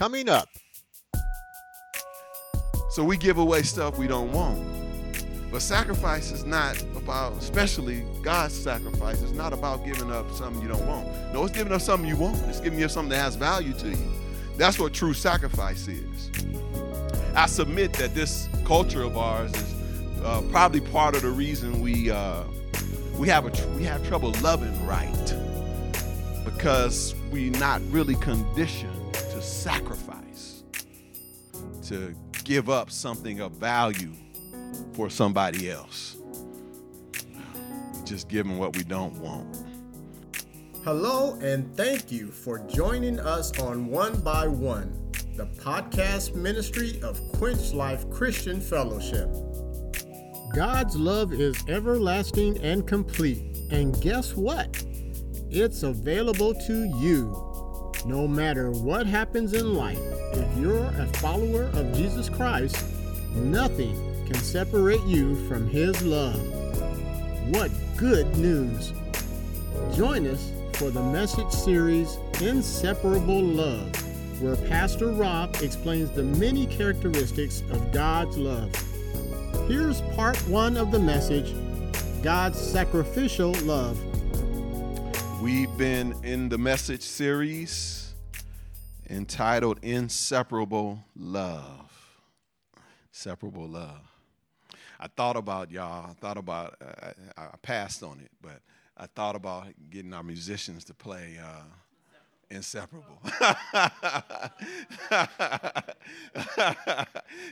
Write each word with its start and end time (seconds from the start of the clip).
Coming 0.00 0.30
up. 0.30 0.48
So 2.88 3.04
we 3.04 3.18
give 3.18 3.36
away 3.36 3.60
stuff 3.60 3.98
we 3.98 4.06
don't 4.06 4.32
want. 4.32 4.58
But 5.52 5.60
sacrifice 5.60 6.32
is 6.32 6.42
not 6.42 6.80
about, 6.96 7.34
especially 7.34 8.06
God's 8.22 8.54
sacrifice, 8.54 9.20
is 9.20 9.32
not 9.32 9.52
about 9.52 9.84
giving 9.84 10.10
up 10.10 10.30
something 10.30 10.62
you 10.62 10.68
don't 10.68 10.86
want. 10.86 11.06
No, 11.34 11.44
it's 11.44 11.54
giving 11.54 11.70
up 11.70 11.82
something 11.82 12.08
you 12.08 12.16
want. 12.16 12.38
It's 12.48 12.60
giving 12.60 12.78
you 12.78 12.88
something 12.88 13.10
that 13.10 13.18
has 13.18 13.36
value 13.36 13.74
to 13.74 13.90
you. 13.90 14.12
That's 14.56 14.78
what 14.78 14.94
true 14.94 15.12
sacrifice 15.12 15.86
is. 15.86 16.30
I 17.34 17.44
submit 17.44 17.92
that 17.98 18.14
this 18.14 18.48
culture 18.64 19.02
of 19.02 19.18
ours 19.18 19.52
is 19.54 19.74
uh, 20.22 20.40
probably 20.50 20.80
part 20.80 21.14
of 21.14 21.20
the 21.20 21.30
reason 21.30 21.82
we 21.82 22.10
uh, 22.10 22.44
we 23.18 23.28
have 23.28 23.44
a 23.44 23.50
tr- 23.50 23.68
we 23.76 23.84
have 23.84 24.02
trouble 24.08 24.32
loving 24.40 24.86
right 24.86 25.36
because 26.46 27.14
we're 27.30 27.50
not 27.58 27.82
really 27.90 28.14
conditioned 28.14 28.89
sacrifice, 29.60 30.64
to 31.82 32.14
give 32.44 32.70
up 32.70 32.90
something 32.90 33.40
of 33.40 33.52
value 33.52 34.12
for 34.94 35.10
somebody 35.10 35.70
else. 35.70 36.16
Just 38.04 38.30
them 38.30 38.56
what 38.56 38.74
we 38.74 38.82
don't 38.82 39.14
want. 39.16 39.58
Hello, 40.82 41.38
and 41.42 41.76
thank 41.76 42.10
you 42.10 42.30
for 42.30 42.58
joining 42.60 43.20
us 43.20 43.58
on 43.60 43.86
One 43.86 44.18
by 44.20 44.48
One, 44.48 45.12
the 45.36 45.44
podcast 45.44 46.34
ministry 46.34 46.98
of 47.02 47.20
Quench 47.32 47.74
Life 47.74 48.10
Christian 48.10 48.62
Fellowship. 48.62 49.28
God's 50.54 50.96
love 50.96 51.34
is 51.34 51.62
everlasting 51.68 52.56
and 52.64 52.86
complete, 52.86 53.58
and 53.70 54.00
guess 54.00 54.34
what? 54.34 54.82
It's 55.50 55.82
available 55.82 56.54
to 56.66 56.84
you. 56.98 57.49
No 58.06 58.26
matter 58.26 58.70
what 58.70 59.06
happens 59.06 59.52
in 59.52 59.74
life, 59.74 60.00
if 60.32 60.58
you're 60.58 60.86
a 60.86 61.06
follower 61.18 61.64
of 61.74 61.94
Jesus 61.94 62.30
Christ, 62.30 62.82
nothing 63.34 63.94
can 64.26 64.36
separate 64.36 65.02
you 65.02 65.36
from 65.46 65.68
His 65.68 66.00
love. 66.02 66.40
What 67.50 67.70
good 67.98 68.26
news! 68.38 68.94
Join 69.94 70.26
us 70.26 70.50
for 70.74 70.90
the 70.90 71.02
message 71.02 71.50
series 71.50 72.16
Inseparable 72.40 73.42
Love, 73.42 73.94
where 74.40 74.56
Pastor 74.56 75.08
Rob 75.08 75.56
explains 75.60 76.10
the 76.10 76.22
many 76.22 76.66
characteristics 76.66 77.62
of 77.70 77.92
God's 77.92 78.38
love. 78.38 78.74
Here's 79.68 80.00
part 80.16 80.38
one 80.48 80.78
of 80.78 80.90
the 80.90 80.98
message 80.98 81.54
God's 82.22 82.58
sacrificial 82.58 83.52
love. 83.62 83.98
We've 85.40 85.74
been 85.78 86.14
in 86.22 86.50
the 86.50 86.58
message 86.58 87.00
series 87.00 88.14
entitled 89.08 89.78
Inseparable 89.82 91.02
Love. 91.16 91.90
Separable 93.10 93.66
Love. 93.66 94.02
I 95.00 95.06
thought 95.08 95.36
about 95.36 95.70
y'all, 95.70 96.10
I 96.10 96.12
thought 96.20 96.36
about, 96.36 96.76
uh, 96.82 97.12
I 97.38 97.56
passed 97.62 98.02
on 98.02 98.20
it, 98.20 98.30
but 98.42 98.60
I 98.98 99.06
thought 99.06 99.34
about 99.34 99.68
getting 99.88 100.12
our 100.12 100.22
musicians 100.22 100.84
to 100.84 100.94
play 100.94 101.38
uh, 101.42 101.62
Inseparable. 102.50 103.18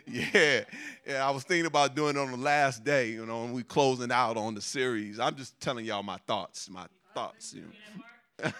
yeah, 0.06 0.64
yeah, 1.06 1.26
I 1.26 1.30
was 1.30 1.44
thinking 1.44 1.66
about 1.66 1.94
doing 1.94 2.16
it 2.16 2.18
on 2.18 2.32
the 2.32 2.36
last 2.36 2.82
day, 2.84 3.10
you 3.10 3.24
know, 3.24 3.44
and 3.44 3.54
we 3.54 3.62
closing 3.62 4.10
out 4.10 4.36
on 4.36 4.54
the 4.54 4.60
series. 4.60 5.20
I'm 5.20 5.36
just 5.36 5.58
telling 5.60 5.84
y'all 5.84 6.02
my 6.02 6.18
thoughts, 6.26 6.68
my 6.68 6.84
thoughts. 7.18 7.52
You 7.52 7.64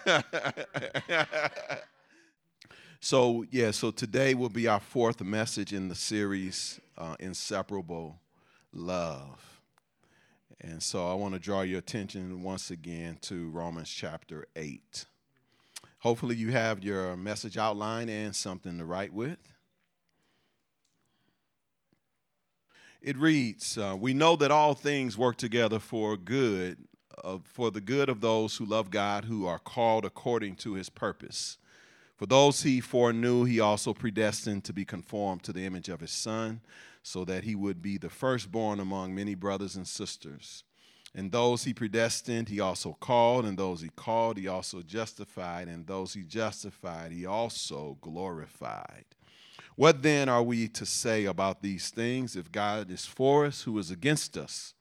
know. 0.05 0.19
so 2.99 3.45
yeah, 3.49 3.71
so 3.71 3.91
today 3.91 4.33
will 4.33 4.49
be 4.49 4.67
our 4.67 4.81
fourth 4.81 5.21
message 5.21 5.71
in 5.71 5.87
the 5.87 5.95
series, 5.95 6.81
uh, 6.97 7.15
Inseparable 7.19 8.19
Love. 8.73 9.61
And 10.59 10.83
so 10.83 11.09
I 11.09 11.13
want 11.13 11.35
to 11.35 11.39
draw 11.39 11.61
your 11.61 11.79
attention 11.79 12.43
once 12.43 12.69
again 12.69 13.17
to 13.21 13.49
Romans 13.49 13.89
chapter 13.89 14.45
8. 14.57 15.05
Hopefully, 15.99 16.35
you 16.35 16.51
have 16.51 16.83
your 16.83 17.15
message 17.15 17.57
outline 17.57 18.09
and 18.09 18.35
something 18.35 18.77
to 18.77 18.83
write 18.83 19.13
with. 19.13 19.39
It 23.01 23.15
reads 23.15 23.77
uh, 23.77 23.95
We 23.97 24.13
know 24.13 24.35
that 24.35 24.51
all 24.51 24.73
things 24.73 25.17
work 25.17 25.37
together 25.37 25.79
for 25.79 26.17
good, 26.17 26.77
for 27.43 27.71
the 27.71 27.81
good 27.81 28.09
of 28.09 28.21
those 28.21 28.57
who 28.57 28.65
love 28.65 28.89
God, 28.89 29.25
who 29.25 29.45
are 29.45 29.59
called 29.59 30.05
according 30.05 30.55
to 30.57 30.73
his 30.73 30.89
purpose. 30.89 31.57
For 32.17 32.25
those 32.25 32.63
he 32.63 32.81
foreknew, 32.81 33.45
he 33.45 33.59
also 33.59 33.93
predestined 33.93 34.65
to 34.65 34.73
be 34.73 34.83
conformed 34.83 35.43
to 35.43 35.53
the 35.53 35.65
image 35.65 35.87
of 35.87 36.01
his 36.01 36.11
Son 36.11 36.61
so 37.01 37.23
that 37.25 37.45
he 37.45 37.55
would 37.55 37.81
be 37.81 37.97
the 37.97 38.09
firstborn 38.09 38.79
among 38.79 39.15
many 39.15 39.35
brothers 39.35 39.75
and 39.75 39.87
sisters. 39.87 40.63
And 41.15 41.31
those 41.31 41.63
he 41.63 41.73
predestined, 41.73 42.49
he 42.49 42.59
also 42.59 42.95
called, 42.99 43.45
and 43.45 43.57
those 43.57 43.81
he 43.81 43.89
called, 43.95 44.37
he 44.37 44.47
also 44.47 44.81
justified, 44.81 45.67
and 45.67 45.87
those 45.87 46.13
he 46.13 46.23
justified, 46.23 47.11
he 47.11 47.25
also 47.25 47.97
glorified. 48.01 49.05
What 49.75 50.03
then 50.03 50.27
are 50.27 50.43
we 50.43 50.67
to 50.67 50.85
say 50.85 51.25
about 51.25 51.61
these 51.61 51.89
things? 51.89 52.35
If 52.35 52.51
God 52.51 52.91
is 52.91 53.05
for 53.05 53.45
us, 53.45 53.61
who 53.61 53.79
is 53.79 53.91
against 53.91 54.37
us? 54.37 54.73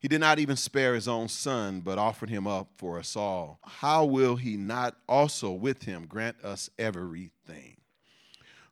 He 0.00 0.08
did 0.08 0.20
not 0.20 0.38
even 0.38 0.56
spare 0.56 0.94
his 0.94 1.06
own 1.06 1.28
son, 1.28 1.82
but 1.82 1.98
offered 1.98 2.30
him 2.30 2.46
up 2.46 2.70
for 2.78 2.98
us 2.98 3.14
all. 3.16 3.60
How 3.62 4.06
will 4.06 4.36
he 4.36 4.56
not 4.56 4.96
also 5.06 5.50
with 5.52 5.82
him 5.82 6.06
grant 6.06 6.42
us 6.42 6.70
everything? 6.78 7.76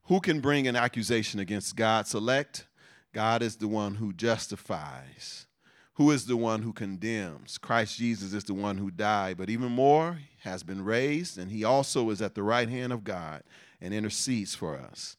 Who 0.04 0.20
can 0.20 0.40
bring 0.40 0.66
an 0.66 0.74
accusation 0.74 1.38
against 1.38 1.76
God's 1.76 2.14
elect? 2.14 2.66
God 3.12 3.42
is 3.42 3.56
the 3.56 3.68
one 3.68 3.96
who 3.96 4.14
justifies. 4.14 5.46
Who 5.94 6.10
is 6.12 6.24
the 6.24 6.36
one 6.36 6.62
who 6.62 6.72
condemns? 6.72 7.58
Christ 7.58 7.98
Jesus 7.98 8.32
is 8.32 8.44
the 8.44 8.54
one 8.54 8.78
who 8.78 8.90
died, 8.90 9.36
but 9.36 9.50
even 9.50 9.70
more 9.70 10.20
has 10.44 10.62
been 10.62 10.82
raised, 10.82 11.36
and 11.36 11.50
he 11.50 11.62
also 11.62 12.08
is 12.08 12.22
at 12.22 12.34
the 12.34 12.42
right 12.42 12.70
hand 12.70 12.90
of 12.90 13.04
God 13.04 13.42
and 13.82 13.92
intercedes 13.92 14.54
for 14.54 14.78
us. 14.78 15.17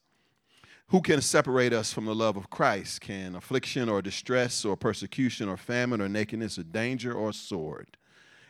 Who 0.89 1.01
can 1.01 1.21
separate 1.21 1.71
us 1.71 1.93
from 1.93 2.05
the 2.05 2.15
love 2.15 2.35
of 2.35 2.49
Christ? 2.49 3.01
Can 3.01 3.35
affliction 3.35 3.89
or 3.89 4.01
distress 4.01 4.65
or 4.65 4.75
persecution 4.75 5.47
or 5.47 5.55
famine 5.55 6.01
or 6.01 6.09
nakedness 6.09 6.57
or 6.57 6.63
danger 6.63 7.13
or 7.13 7.31
sword? 7.31 7.95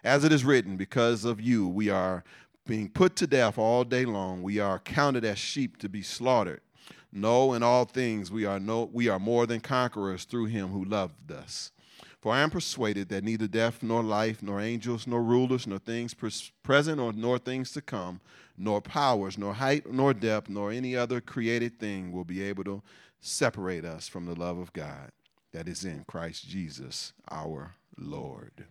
As 0.05 0.23
it 0.23 0.31
is 0.31 0.45
written, 0.45 0.77
because 0.77 1.25
of 1.25 1.41
you 1.41 1.67
we 1.67 1.89
are 1.89 2.23
being 2.65 2.87
put 2.87 3.17
to 3.17 3.27
death 3.27 3.57
all 3.57 3.83
day 3.83 4.05
long. 4.05 4.41
We 4.41 4.57
are 4.57 4.79
counted 4.79 5.25
as 5.25 5.37
sheep 5.37 5.75
to 5.79 5.89
be 5.89 6.01
slaughtered. 6.01 6.61
No, 7.11 7.51
in 7.53 7.61
all 7.61 7.83
things 7.83 8.31
we 8.31 8.45
are 8.45 8.59
no 8.59 8.89
we 8.93 9.09
are 9.09 9.19
more 9.19 9.45
than 9.45 9.59
conquerors 9.59 10.23
through 10.23 10.45
him 10.45 10.69
who 10.69 10.85
loved 10.85 11.33
us. 11.33 11.71
For 12.21 12.33
I 12.33 12.39
am 12.39 12.51
persuaded 12.51 13.09
that 13.09 13.25
neither 13.25 13.47
death 13.47 13.83
nor 13.83 14.01
life, 14.01 14.41
nor 14.41 14.61
angels, 14.61 15.07
nor 15.07 15.21
rulers, 15.21 15.67
nor 15.67 15.79
things 15.79 16.15
present 16.63 17.01
or 17.01 17.11
nor 17.11 17.37
things 17.37 17.71
to 17.73 17.81
come, 17.81 18.21
nor 18.59 18.81
powers, 18.81 19.37
nor 19.37 19.53
height, 19.53 19.91
nor 19.91 20.13
depth, 20.13 20.49
nor 20.49 20.71
any 20.71 20.95
other 20.95 21.21
created 21.21 21.79
thing 21.79 22.11
will 22.11 22.25
be 22.25 22.43
able 22.43 22.63
to 22.65 22.81
separate 23.21 23.85
us 23.85 24.07
from 24.07 24.25
the 24.25 24.35
love 24.35 24.57
of 24.57 24.73
God 24.73 25.11
that 25.53 25.67
is 25.67 25.85
in 25.85 26.03
Christ 26.07 26.47
Jesus 26.47 27.13
our 27.31 27.75
Lord. 27.97 28.65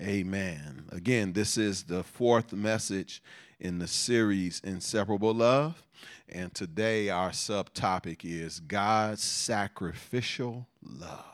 Amen. 0.00 0.84
Again, 0.90 1.32
this 1.34 1.58
is 1.58 1.82
the 1.82 2.02
fourth 2.02 2.52
message 2.52 3.22
in 3.58 3.78
the 3.78 3.86
series 3.86 4.60
Inseparable 4.64 5.34
Love. 5.34 5.82
And 6.28 6.54
today 6.54 7.10
our 7.10 7.30
subtopic 7.30 8.24
is 8.24 8.60
God's 8.60 9.22
sacrificial 9.22 10.66
love. 10.82 11.24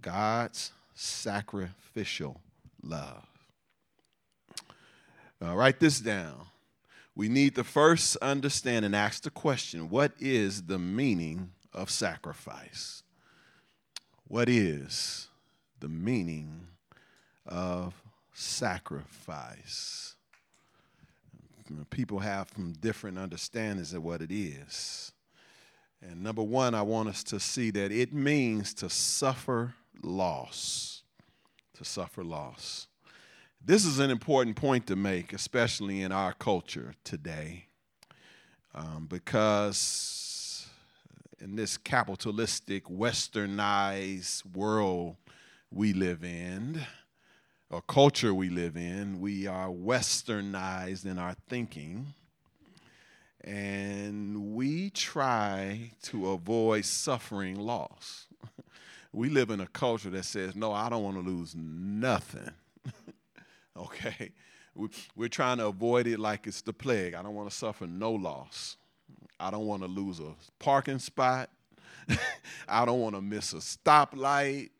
God's 0.00 0.72
sacrificial 0.94 2.40
love. 2.82 3.31
Uh, 5.42 5.54
write 5.56 5.80
this 5.80 5.98
down. 5.98 6.46
We 7.16 7.28
need 7.28 7.56
to 7.56 7.64
first 7.64 8.16
understand 8.18 8.84
and 8.84 8.94
ask 8.94 9.22
the 9.22 9.30
question 9.30 9.90
what 9.90 10.12
is 10.20 10.62
the 10.62 10.78
meaning 10.78 11.50
of 11.72 11.90
sacrifice? 11.90 13.02
What 14.28 14.48
is 14.48 15.28
the 15.80 15.88
meaning 15.88 16.68
of 17.46 17.94
sacrifice? 18.32 20.14
People 21.90 22.18
have 22.20 22.48
some 22.54 22.74
different 22.80 23.18
understandings 23.18 23.94
of 23.94 24.02
what 24.02 24.20
it 24.22 24.30
is. 24.30 25.12
And 26.02 26.22
number 26.22 26.42
one, 26.42 26.74
I 26.74 26.82
want 26.82 27.08
us 27.08 27.22
to 27.24 27.40
see 27.40 27.70
that 27.70 27.92
it 27.92 28.12
means 28.12 28.74
to 28.74 28.90
suffer 28.90 29.74
loss. 30.02 31.02
To 31.74 31.84
suffer 31.84 32.22
loss. 32.22 32.88
This 33.64 33.84
is 33.84 34.00
an 34.00 34.10
important 34.10 34.56
point 34.56 34.88
to 34.88 34.96
make, 34.96 35.32
especially 35.32 36.02
in 36.02 36.10
our 36.10 36.32
culture 36.32 36.94
today, 37.04 37.66
um, 38.74 39.06
because 39.08 40.66
in 41.38 41.54
this 41.54 41.76
capitalistic, 41.76 42.86
westernized 42.86 44.44
world 44.56 45.14
we 45.70 45.92
live 45.92 46.24
in, 46.24 46.80
or 47.70 47.82
culture 47.82 48.34
we 48.34 48.48
live 48.50 48.76
in, 48.76 49.20
we 49.20 49.46
are 49.46 49.68
westernized 49.68 51.06
in 51.06 51.16
our 51.16 51.36
thinking. 51.48 52.14
and 53.44 54.54
we 54.54 54.90
try 54.90 55.92
to 56.02 56.30
avoid 56.30 56.84
suffering 56.84 57.60
loss. 57.60 58.26
we 59.12 59.28
live 59.28 59.50
in 59.50 59.60
a 59.60 59.68
culture 59.68 60.10
that 60.10 60.24
says, 60.24 60.56
no, 60.56 60.72
I 60.72 60.88
don't 60.88 61.04
want 61.04 61.16
to 61.16 61.22
lose 61.22 61.54
nothing. 61.54 62.50
okay? 63.76 64.32
We're 65.14 65.28
trying 65.28 65.58
to 65.58 65.66
avoid 65.66 66.06
it 66.06 66.18
like 66.18 66.46
it's 66.46 66.62
the 66.62 66.72
plague. 66.72 67.14
I 67.14 67.22
don't 67.22 67.34
want 67.34 67.50
to 67.50 67.54
suffer 67.54 67.86
no 67.86 68.12
loss. 68.12 68.76
I 69.38 69.50
don't 69.50 69.66
want 69.66 69.82
to 69.82 69.88
lose 69.88 70.18
a 70.20 70.34
parking 70.58 70.98
spot. 70.98 71.50
I 72.68 72.84
don't 72.84 73.00
want 73.00 73.14
to 73.14 73.20
miss 73.20 73.52
a 73.52 73.56
stoplight. 73.56 74.70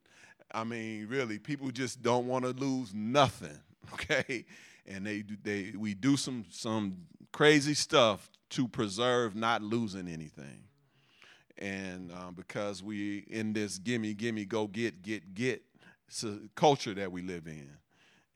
I 0.55 0.65
mean, 0.65 1.07
really, 1.09 1.39
people 1.39 1.71
just 1.71 2.03
don't 2.03 2.27
want 2.27 2.45
to 2.45 2.51
lose 2.53 2.95
nothing, 2.95 3.59
okay? 3.95 4.45
And 4.87 5.07
they 5.07 5.25
they 5.43 5.73
we 5.77 5.95
do 5.95 6.17
some 6.17 6.45
some 6.51 6.97
crazy 7.33 7.75
stuff 7.75 8.31
to 8.51 8.69
preserve 8.69 9.35
not 9.35 9.63
losing 9.63 10.09
anything. 10.09 10.65
And 11.59 12.13
um, 12.13 12.35
because 12.35 12.83
we 12.83 13.19
in 13.31 13.53
this 13.53 13.79
gimme 13.79 14.15
gimme 14.15 14.45
go 14.45 14.67
get 14.67 15.03
get 15.03 15.35
get 15.35 15.63
culture 16.55 16.95
that 16.95 17.11
we 17.11 17.23
live 17.23 17.47
in. 17.47 17.71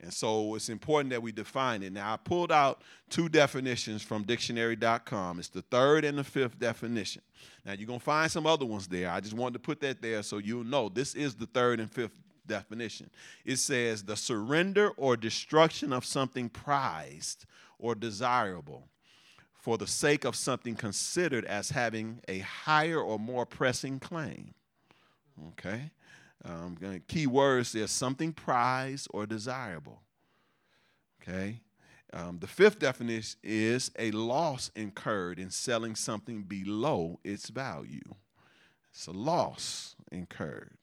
And 0.00 0.12
so 0.12 0.54
it's 0.54 0.68
important 0.68 1.10
that 1.10 1.22
we 1.22 1.32
define 1.32 1.82
it. 1.82 1.92
Now, 1.92 2.12
I 2.12 2.16
pulled 2.16 2.52
out 2.52 2.82
two 3.08 3.28
definitions 3.28 4.02
from 4.02 4.24
dictionary.com. 4.24 5.38
It's 5.38 5.48
the 5.48 5.62
third 5.62 6.04
and 6.04 6.18
the 6.18 6.24
fifth 6.24 6.58
definition. 6.58 7.22
Now, 7.64 7.72
you're 7.72 7.86
going 7.86 7.98
to 7.98 8.04
find 8.04 8.30
some 8.30 8.46
other 8.46 8.66
ones 8.66 8.86
there. 8.86 9.10
I 9.10 9.20
just 9.20 9.34
wanted 9.34 9.54
to 9.54 9.58
put 9.60 9.80
that 9.80 10.02
there 10.02 10.22
so 10.22 10.38
you'll 10.38 10.64
know 10.64 10.88
this 10.90 11.14
is 11.14 11.34
the 11.34 11.46
third 11.46 11.80
and 11.80 11.90
fifth 11.90 12.12
definition. 12.46 13.10
It 13.44 13.56
says 13.56 14.04
the 14.04 14.16
surrender 14.16 14.90
or 14.96 15.16
destruction 15.16 15.92
of 15.92 16.04
something 16.04 16.50
prized 16.50 17.46
or 17.78 17.94
desirable 17.94 18.88
for 19.54 19.78
the 19.78 19.86
sake 19.86 20.24
of 20.24 20.36
something 20.36 20.76
considered 20.76 21.44
as 21.44 21.70
having 21.70 22.20
a 22.28 22.38
higher 22.40 23.00
or 23.00 23.18
more 23.18 23.44
pressing 23.44 23.98
claim. 23.98 24.54
Okay? 25.48 25.90
Um, 26.44 26.76
key 27.08 27.26
words 27.26 27.72
there 27.72 27.86
something 27.86 28.32
prized 28.32 29.08
or 29.10 29.26
desirable. 29.26 30.02
Okay? 31.22 31.60
Um, 32.12 32.38
the 32.38 32.46
fifth 32.46 32.78
definition 32.78 33.38
is 33.42 33.90
a 33.98 34.10
loss 34.12 34.70
incurred 34.76 35.38
in 35.38 35.50
selling 35.50 35.94
something 35.94 36.42
below 36.42 37.18
its 37.24 37.48
value. 37.50 38.14
It's 38.92 39.06
a 39.06 39.12
loss 39.12 39.96
incurred. 40.12 40.78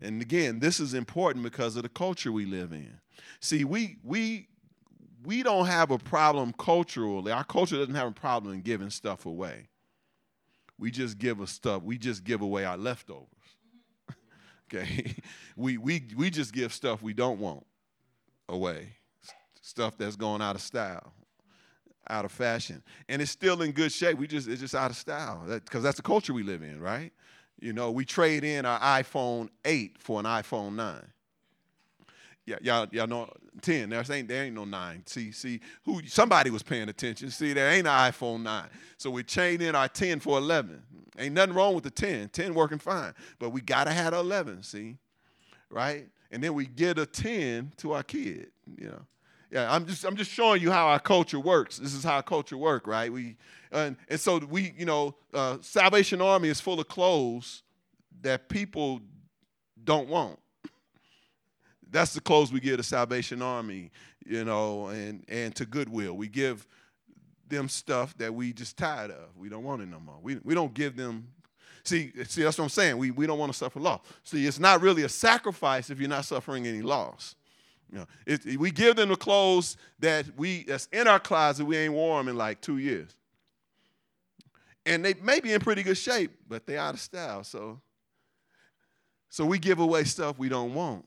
And 0.00 0.20
again, 0.20 0.58
this 0.58 0.80
is 0.80 0.94
important 0.94 1.44
because 1.44 1.76
of 1.76 1.84
the 1.84 1.88
culture 1.88 2.32
we 2.32 2.44
live 2.44 2.72
in. 2.72 2.98
See, 3.40 3.64
we 3.64 3.98
we 4.02 4.48
we 5.24 5.44
don't 5.44 5.66
have 5.66 5.92
a 5.92 5.98
problem 5.98 6.52
culturally. 6.58 7.30
Our 7.30 7.44
culture 7.44 7.76
doesn't 7.76 7.94
have 7.94 8.08
a 8.08 8.12
problem 8.12 8.54
in 8.54 8.62
giving 8.62 8.90
stuff 8.90 9.26
away. 9.26 9.68
We 10.78 10.90
just 10.90 11.18
give 11.18 11.40
us 11.40 11.52
stuff. 11.52 11.82
We 11.82 11.98
just 11.98 12.24
give 12.24 12.40
away 12.40 12.64
our 12.64 12.76
leftovers. 12.76 13.28
Okay, 14.74 15.14
we 15.56 15.76
we 15.76 16.02
we 16.16 16.30
just 16.30 16.52
give 16.52 16.72
stuff 16.72 17.02
we 17.02 17.12
don't 17.12 17.38
want 17.38 17.66
away, 18.48 18.96
stuff 19.60 19.96
that's 19.98 20.16
going 20.16 20.40
out 20.40 20.54
of 20.54 20.62
style, 20.62 21.12
out 22.08 22.24
of 22.24 22.32
fashion, 22.32 22.82
and 23.08 23.20
it's 23.20 23.30
still 23.30 23.62
in 23.62 23.72
good 23.72 23.92
shape. 23.92 24.18
We 24.18 24.26
just 24.26 24.48
it's 24.48 24.60
just 24.60 24.74
out 24.74 24.90
of 24.90 24.96
style 24.96 25.42
because 25.46 25.82
that, 25.82 25.88
that's 25.88 25.96
the 25.96 26.02
culture 26.02 26.32
we 26.32 26.42
live 26.42 26.62
in, 26.62 26.80
right? 26.80 27.12
You 27.60 27.72
know, 27.72 27.90
we 27.90 28.04
trade 28.04 28.44
in 28.44 28.64
our 28.64 28.80
iPhone 28.80 29.48
8 29.64 29.96
for 29.98 30.18
an 30.18 30.26
iPhone 30.26 30.74
9. 30.74 31.00
Yeah, 32.44 32.56
y'all, 32.60 32.88
y'all 32.90 33.06
know 33.06 33.30
10. 33.60 33.90
There 33.90 34.04
ain't, 34.10 34.28
there 34.28 34.44
ain't 34.44 34.54
no 34.54 34.64
9. 34.64 35.02
See, 35.06 35.30
see, 35.30 35.60
who 35.84 36.02
somebody 36.06 36.50
was 36.50 36.62
paying 36.62 36.88
attention. 36.88 37.30
See, 37.30 37.52
there 37.52 37.70
ain't 37.70 37.86
an 37.86 38.12
iPhone 38.12 38.42
9. 38.42 38.64
So 38.96 39.10
we 39.10 39.22
chained 39.22 39.62
in 39.62 39.76
our 39.76 39.88
10 39.88 40.20
for 40.20 40.38
11. 40.38 40.82
Ain't 41.18 41.34
nothing 41.34 41.54
wrong 41.54 41.74
with 41.74 41.84
the 41.84 41.90
10. 41.90 42.30
10 42.30 42.54
working 42.54 42.78
fine. 42.78 43.14
But 43.38 43.50
we 43.50 43.60
got 43.60 43.84
to 43.84 43.92
have 43.92 44.12
11, 44.12 44.64
see? 44.64 44.96
Right? 45.70 46.08
And 46.32 46.42
then 46.42 46.54
we 46.54 46.66
get 46.66 46.98
a 46.98 47.06
10 47.06 47.72
to 47.78 47.92
our 47.92 48.02
kid, 48.02 48.50
you 48.76 48.88
know. 48.88 49.02
Yeah, 49.52 49.70
I'm 49.70 49.84
just 49.84 50.02
I'm 50.06 50.16
just 50.16 50.30
showing 50.30 50.62
you 50.62 50.70
how 50.70 50.86
our 50.86 50.98
culture 50.98 51.38
works. 51.38 51.76
This 51.76 51.92
is 51.92 52.02
how 52.02 52.22
culture 52.22 52.56
work, 52.56 52.86
right? 52.86 53.12
We 53.12 53.36
and, 53.70 53.96
and 54.08 54.18
so 54.18 54.38
we, 54.38 54.72
you 54.78 54.86
know, 54.86 55.14
uh, 55.34 55.58
Salvation 55.60 56.22
Army 56.22 56.48
is 56.48 56.58
full 56.58 56.80
of 56.80 56.88
clothes 56.88 57.62
that 58.22 58.48
people 58.48 59.00
don't 59.84 60.08
want. 60.08 60.38
That's 61.92 62.14
the 62.14 62.20
clothes 62.20 62.50
we 62.50 62.58
give 62.58 62.78
to 62.78 62.82
Salvation 62.82 63.42
Army, 63.42 63.90
you 64.26 64.44
know, 64.44 64.88
and 64.88 65.24
and 65.28 65.54
to 65.56 65.66
Goodwill. 65.66 66.14
We 66.14 66.26
give 66.26 66.66
them 67.52 67.68
stuff 67.68 68.16
that 68.16 68.34
we 68.34 68.52
just 68.52 68.76
tired 68.76 69.10
of. 69.10 69.36
We 69.36 69.48
don't 69.48 69.62
want 69.62 69.82
it 69.82 69.86
no 69.86 70.00
more. 70.00 70.18
We, 70.22 70.38
we 70.42 70.54
don't 70.54 70.72
give 70.74 70.96
them. 70.96 71.28
See, 71.84 72.12
see, 72.24 72.42
that's 72.42 72.56
what 72.56 72.64
I'm 72.64 72.70
saying. 72.70 72.96
We, 72.96 73.10
we 73.10 73.26
don't 73.26 73.38
want 73.38 73.52
to 73.52 73.58
suffer 73.58 73.78
loss. 73.78 74.00
See, 74.24 74.46
it's 74.46 74.58
not 74.58 74.80
really 74.80 75.02
a 75.02 75.08
sacrifice 75.08 75.90
if 75.90 76.00
you're 76.00 76.08
not 76.08 76.24
suffering 76.24 76.66
any 76.66 76.80
loss. 76.80 77.34
You 77.92 77.98
know, 77.98 78.06
it, 78.26 78.58
we 78.58 78.70
give 78.70 78.96
them 78.96 79.10
the 79.10 79.16
clothes 79.16 79.76
that 79.98 80.24
we 80.36 80.64
that's 80.64 80.88
in 80.92 81.06
our 81.06 81.20
closet 81.20 81.66
we 81.66 81.76
ain't 81.76 81.92
worn 81.92 82.26
in 82.28 82.36
like 82.36 82.62
two 82.62 82.78
years, 82.78 83.14
and 84.86 85.04
they 85.04 85.12
may 85.14 85.40
be 85.40 85.52
in 85.52 85.60
pretty 85.60 85.82
good 85.82 85.98
shape, 85.98 86.30
but 86.48 86.66
they 86.66 86.78
out 86.78 86.94
of 86.94 87.00
style. 87.00 87.44
So, 87.44 87.82
so 89.28 89.44
we 89.44 89.58
give 89.58 89.78
away 89.78 90.04
stuff 90.04 90.38
we 90.38 90.48
don't 90.48 90.72
want. 90.72 91.04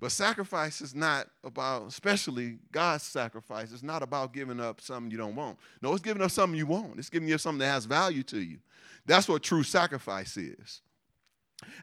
But 0.00 0.12
sacrifice 0.12 0.80
is 0.80 0.94
not 0.94 1.28
about, 1.44 1.86
especially 1.86 2.58
God's 2.72 3.04
sacrifice, 3.04 3.70
it's 3.70 3.82
not 3.82 4.02
about 4.02 4.32
giving 4.32 4.58
up 4.58 4.80
something 4.80 5.10
you 5.10 5.18
don't 5.18 5.36
want. 5.36 5.58
No, 5.82 5.92
it's 5.92 6.02
giving 6.02 6.22
up 6.22 6.30
something 6.30 6.58
you 6.58 6.66
want. 6.66 6.98
It's 6.98 7.10
giving 7.10 7.28
you 7.28 7.36
something 7.36 7.58
that 7.58 7.66
has 7.66 7.84
value 7.84 8.22
to 8.24 8.40
you. 8.40 8.58
That's 9.04 9.28
what 9.28 9.42
true 9.42 9.62
sacrifice 9.62 10.38
is. 10.38 10.80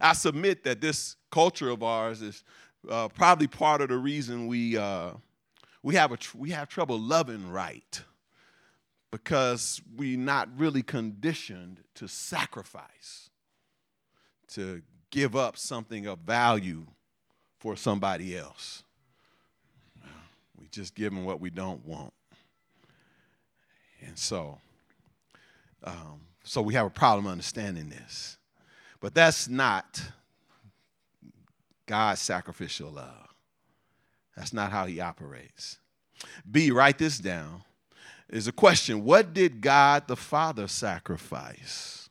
I 0.02 0.14
submit 0.14 0.64
that 0.64 0.82
this 0.82 1.16
culture 1.32 1.70
of 1.70 1.84
ours 1.84 2.24
is 2.24 2.44
uh, 2.90 3.08
probably 3.10 3.46
part 3.46 3.82
of 3.82 3.90
the 3.90 3.98
reason 3.98 4.48
we 4.48 4.76
uh, 4.76 5.12
we 5.84 5.94
have 5.94 6.12
a 6.12 6.18
tr- 6.18 6.38
we 6.38 6.50
have 6.50 6.68
trouble 6.68 7.00
loving 7.00 7.52
right 7.52 8.02
because 9.12 9.80
we're 9.96 10.18
not 10.18 10.50
really 10.58 10.82
conditioned 10.82 11.84
to 11.96 12.08
sacrifice, 12.08 13.30
to 14.48 14.82
give 15.12 15.36
up 15.36 15.58
something 15.58 16.08
of 16.08 16.20
value 16.20 16.88
for 17.60 17.76
somebody 17.76 18.38
else. 18.38 18.84
We 20.60 20.68
just 20.70 20.96
give 20.96 21.14
them 21.14 21.26
what 21.26 21.40
we 21.40 21.50
don't 21.50 21.86
want. 21.86 22.14
And 24.06 24.18
so, 24.18 24.60
um, 25.84 26.22
so 26.44 26.62
we 26.62 26.74
have 26.76 26.86
a 26.86 26.92
problem 26.92 27.28
understanding 27.28 27.90
this. 27.90 28.38
But 29.00 29.14
that's 29.14 29.48
not 29.48 30.02
God's 31.86 32.22
sacrificial 32.22 32.92
love. 32.92 33.28
That's 34.36 34.54
not 34.54 34.72
how 34.72 34.86
he 34.86 35.00
operates. 35.00 35.80
B, 36.50 36.72
write 36.72 36.98
this 36.98 37.18
down. 37.18 37.64
Is 38.30 38.48
a 38.48 38.52
question 38.52 39.04
What 39.04 39.34
did 39.34 39.62
God 39.62 40.08
the 40.08 40.16
Father 40.16 40.68
sacrifice? 40.68 42.10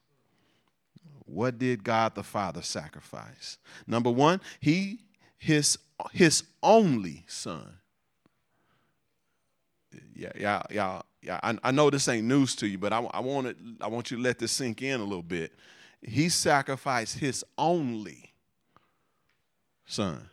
What 1.27 1.59
did 1.59 1.85
God 1.85 2.15
the 2.15 2.23
Father 2.23 2.63
sacrifice? 2.63 3.59
Number 3.87 4.11
one, 4.11 4.41
he 4.61 5.01
his, 5.39 5.79
his 6.13 6.43
only 6.63 7.25
son. 7.27 7.79
Yeah, 10.15 10.33
yeah, 10.39 10.63
yeah, 10.71 11.03
yeah. 11.23 11.41
I, 11.43 11.59
I 11.63 11.71
know 11.71 11.91
this 11.91 12.09
ain't 12.09 12.27
news 12.27 12.57
to 12.57 12.67
you, 12.67 12.79
but 12.79 12.93
I, 12.93 13.01
I, 13.01 13.21
want 13.21 13.57
I 13.81 13.89
want 13.89 14.11
you 14.11 14.17
to 14.17 14.23
let 14.23 14.39
this 14.39 14.53
sink 14.53 14.83
in 14.83 15.01
a 15.01 15.05
little 15.05 15.23
bit. 15.23 15.53
He 16.03 16.29
sacrificed 16.29 17.19
his 17.19 17.45
only 17.59 18.33
son. 19.85 20.29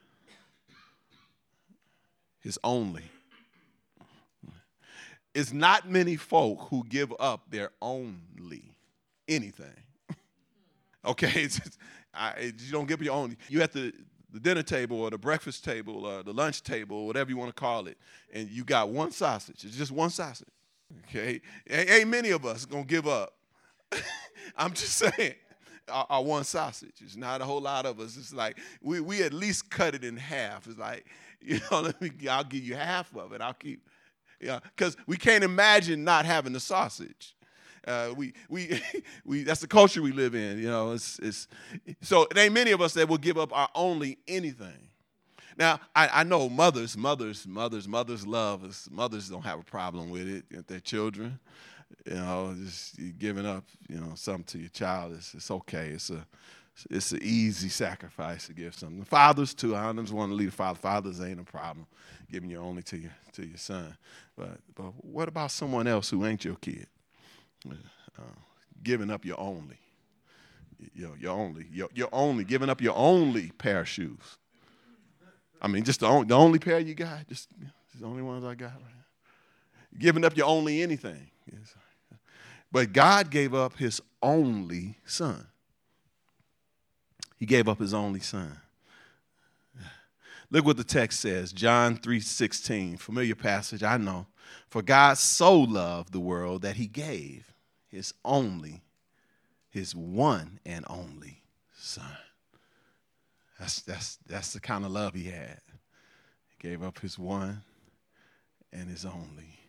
His 2.40 2.60
only. 2.64 3.04
It's 5.34 5.52
not 5.52 5.90
many 5.90 6.16
folk 6.16 6.68
who 6.70 6.86
give 6.88 7.14
up 7.20 7.50
their 7.50 7.72
only 7.82 8.76
anything. 9.28 9.74
okay, 11.06 11.44
just, 11.44 11.78
I, 12.14 12.54
you 12.60 12.72
don't 12.72 12.88
give 12.88 13.02
your 13.02 13.16
only. 13.16 13.38
You 13.50 13.62
have 13.62 13.74
to 13.74 13.92
the 14.34 14.40
dinner 14.40 14.64
table 14.64 15.00
or 15.00 15.12
the 15.12 15.18
breakfast 15.18 15.64
table 15.64 16.06
or 16.06 16.24
the 16.24 16.34
lunch 16.34 16.64
table 16.64 16.98
or 16.98 17.08
whatever 17.08 17.30
you 17.30 17.38
want 17.38 17.56
to 17.56 17.60
call 17.60 17.88
it, 17.88 17.98
and 18.34 18.50
you 18.50 18.64
got 18.64 18.90
one 18.90 19.12
sausage. 19.12 19.64
It's 19.64 19.78
just 19.78 19.92
one 19.92 20.10
sausage. 20.10 20.48
Okay? 21.08 21.40
Ain't 21.70 22.10
many 22.10 22.32
of 22.32 22.46
us 22.46 22.66
gonna 22.66 22.84
give 22.84 23.08
up. 23.08 23.36
I'm 24.58 24.74
just 24.74 24.98
saying. 24.98 25.36
Our, 25.90 26.06
our, 26.10 26.24
one 26.24 26.46
sausage. 26.46 26.94
It's 27.02 27.18
not 27.18 27.42
a 27.42 27.44
whole 27.44 27.60
lot 27.60 27.86
of 27.86 28.00
us. 28.00 28.16
It's 28.16 28.34
like 28.34 28.58
we, 28.82 29.02
we 29.02 29.22
at 29.22 29.34
least 29.34 29.70
cut 29.70 29.94
it 29.94 30.06
in 30.06 30.16
half. 30.16 30.66
It's 30.66 30.80
like, 30.80 31.06
you 31.42 31.60
know, 31.70 31.82
let 31.82 32.02
me 32.02 32.10
I'll 32.30 32.46
give 32.46 32.64
you 32.64 32.76
half 32.76 33.14
of 33.18 33.34
it. 33.34 33.42
I'll 33.42 33.54
keep 33.54 33.86
yeah, 34.40 34.60
because 34.76 34.98
we 35.08 35.18
can't 35.18 35.44
imagine 35.44 36.04
not 36.04 36.26
having 36.26 36.54
the 36.54 36.60
sausage. 36.60 37.36
Uh, 37.88 38.14
we, 38.16 38.34
we, 38.50 38.82
we, 39.26 39.44
that's 39.44 39.62
the 39.62 39.68
culture 39.68 40.02
we 40.02 40.12
live 40.12 40.36
in, 40.36 40.58
you 40.60 40.68
know. 40.68 40.92
It's, 40.92 41.20
it's, 41.20 41.48
so 42.02 42.24
it 42.24 42.38
ain't 42.38 42.54
many 42.54 42.72
of 42.72 42.82
us 42.82 42.94
that 42.94 43.08
will 43.08 43.18
give 43.18 43.38
up 43.38 43.56
our 43.56 43.70
only 43.76 44.18
anything. 44.28 44.90
Now, 45.58 45.80
I, 45.96 46.10
I 46.22 46.24
know 46.24 46.50
mothers, 46.50 46.98
mothers, 46.98 47.46
mothers, 47.46 47.88
mothers 47.88 48.26
love 48.26 48.64
us. 48.64 48.90
Mothers 48.92 49.30
don't 49.30 49.44
have 49.44 49.60
a 49.60 49.64
problem 49.64 50.10
with 50.10 50.28
it, 50.28 50.68
their 50.68 50.80
children. 50.80 51.40
you 52.06 52.16
know, 52.16 52.56
just 52.64 52.98
giving 53.20 53.46
up, 53.46 53.64
you 53.88 54.00
know, 54.00 54.14
something 54.16 54.46
to 54.46 54.58
your 54.60 54.70
child. 54.70 55.14
It's, 55.14 55.34
it's 55.34 55.52
okay. 55.52 55.90
It's 55.90 56.10
a 56.10 56.26
it's 56.90 57.12
an 57.12 57.20
easy 57.22 57.70
sacrifice 57.70 58.48
to 58.48 58.54
give 58.54 58.74
something. 58.74 59.04
Fathers 59.04 59.54
too. 59.54 59.76
I 59.76 59.84
don't 59.84 60.00
just 60.00 60.14
want 60.14 60.32
to 60.32 60.36
leave 60.36 60.54
father. 60.56 60.80
Fathers 60.80 61.22
ain't 61.22 61.40
a 61.40 61.44
problem 61.44 61.86
giving 62.32 62.50
your 62.50 62.64
only 62.64 62.82
to 62.84 62.98
your 62.98 63.12
to 63.34 63.46
your 63.46 63.58
son. 63.58 63.96
But 64.36 64.58
but 64.74 64.94
what 65.04 65.28
about 65.28 65.52
someone 65.52 65.88
else 65.88 66.10
who 66.10 66.26
ain't 66.26 66.44
your 66.44 66.56
kid? 66.56 66.88
Uh, 67.66 68.22
giving 68.84 69.10
up 69.10 69.26
your 69.26 69.40
only, 69.40 69.80
your 70.94 71.18
your 71.18 71.32
only, 71.32 71.66
your, 71.72 71.90
your 71.94 72.10
only, 72.12 72.44
giving 72.44 72.70
up 72.70 72.82
your 72.82 72.96
only 72.96 73.52
pair 73.58 73.82
of 73.82 73.90
shoes. 73.90 74.38
I 75.62 75.68
mean, 75.68 75.84
just 75.84 76.02
the 76.02 76.08
only, 76.08 76.28
the 76.28 76.36
only 76.36 76.60
pair 76.60 76.80
you 76.80 76.94
got. 76.94 77.28
Just, 77.28 77.50
just 77.92 78.02
the 78.02 78.06
only 78.06 78.22
ones 78.22 78.44
I 78.44 78.56
got. 78.56 78.74
Right 78.74 79.04
giving 79.98 80.26
up 80.26 80.36
your 80.36 80.48
only 80.48 80.82
anything. 80.82 81.30
Yes. 81.52 81.76
But 82.72 82.94
God 82.94 83.30
gave 83.30 83.54
up 83.54 83.78
His 83.78 84.02
only 84.22 84.98
Son. 85.06 85.48
He 87.38 87.46
gave 87.46 87.68
up 87.68 87.80
his 87.80 87.94
only 87.94 88.22
son. 88.22 88.58
Look 90.50 90.66
what 90.66 90.78
the 90.78 90.84
text 90.86 91.20
says, 91.20 91.52
John 91.52 91.98
3:16, 91.98 92.98
familiar 92.98 93.36
passage, 93.36 93.84
I 93.84 93.98
know. 93.98 94.28
For 94.70 94.82
God 94.82 95.18
so 95.18 95.60
loved 95.60 96.14
the 96.14 96.22
world 96.22 96.62
that 96.62 96.78
he 96.78 96.88
gave 96.88 97.53
his 97.94 98.14
only 98.26 98.82
his 99.70 99.96
one 99.96 100.60
and 100.66 100.86
only 100.88 101.42
son. 101.76 102.06
That's 103.60 103.82
that's 103.82 104.18
that's 104.28 104.54
the 104.54 104.60
kind 104.60 104.86
of 104.86 104.92
love 104.92 105.14
he 105.14 105.26
had. 105.26 105.62
He 106.48 106.70
gave 106.70 106.84
up 106.84 107.00
his 107.00 107.18
one 107.18 107.62
and 108.72 108.90
his 108.90 109.06
only. 109.06 109.60